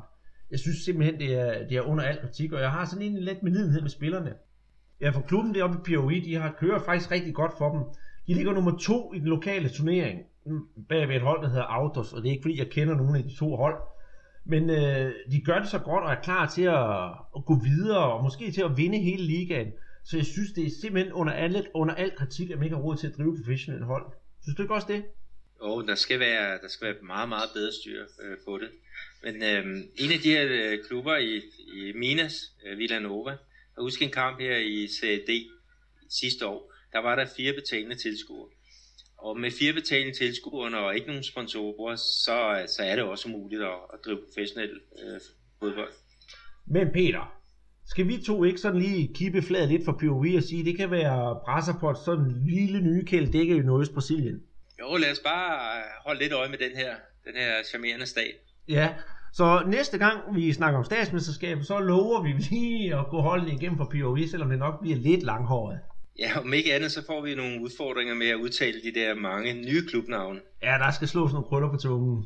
[0.50, 3.18] Jeg synes simpelthen, det er, det er under alt kritik, og jeg har sådan en
[3.18, 4.32] lidt medlidenhed med spillerne.
[5.04, 7.80] Ja, for klubben deroppe i Piauí, de har kører faktisk rigtig godt for dem.
[8.26, 11.62] De ligger nummer to i den lokale turnering, bagved bag ved et hold, der hedder
[11.62, 13.76] Autos, og det er ikke fordi, jeg kender nogen af de to hold.
[14.44, 18.12] Men øh, de gør det så godt og er klar til at, at gå videre,
[18.12, 19.72] og måske til at vinde hele ligaen.
[20.04, 22.82] Så jeg synes, det er simpelthen under, alle, under al kritik, at man ikke har
[22.82, 24.06] råd til at drive professionelle hold.
[24.42, 25.04] Synes du ikke også det?
[25.62, 28.70] Jo, der skal være, der skal være meget, meget bedre styr øh, på det.
[29.22, 29.64] Men øh,
[29.96, 32.34] en af de her øh, klubber i, i Minas,
[32.66, 33.36] øh, Villanova,
[33.76, 35.30] jeg husker en kamp her i CAD
[36.20, 38.48] sidste år, der var der fire betalende tilskuere.
[39.18, 43.62] og med fire betalende tilskuerne og ikke nogen sponsorer, så, så er det også muligt
[43.62, 45.20] at, at drive professionel øh,
[45.58, 45.92] fodbold.
[46.66, 47.34] Men Peter,
[47.86, 50.90] skal vi to ikke sådan lige kippe fladet lidt for POV og sige, det kan
[50.90, 54.42] være Brasserport, sådan en lille nye kæld dækker i Nordøst Brasilien?
[54.80, 56.94] Jo, lad os bare holde lidt øje med den her,
[57.26, 58.34] den her charmerende stat.
[58.68, 58.94] Ja,
[59.36, 63.78] så næste gang vi snakker om statsmesterskabet, så lover vi lige at gå holden igennem
[63.78, 65.78] for POV, selvom det nok bliver lidt langhåret.
[66.18, 69.54] Ja, om ikke andet, så får vi nogle udfordringer med at udtale de der mange
[69.54, 70.40] nye klubnavne.
[70.62, 72.24] Ja, der skal slås nogle krøller på tungen.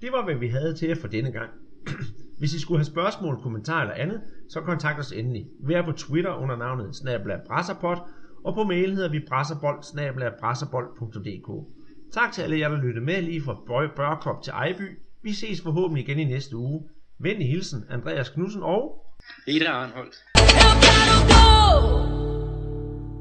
[0.00, 1.50] Det var, hvad vi havde til jer for denne gang.
[2.38, 4.20] Hvis I skulle have spørgsmål, kommentarer eller andet,
[4.50, 5.46] så kontakt os endelig.
[5.60, 7.98] Vær på Twitter under navnet snabla Brasserpot,
[8.44, 9.82] og på mail hedder vi brasserbold.
[12.12, 13.54] Tak til alle jer, der lyttede med lige fra
[13.96, 14.98] Børkop til Ejby.
[15.24, 16.82] Vi ses forhåbentlig igen i næste uge.
[17.18, 19.04] Venlig hilsen, Andreas Knudsen og...
[19.46, 20.14] Peter Arnholdt.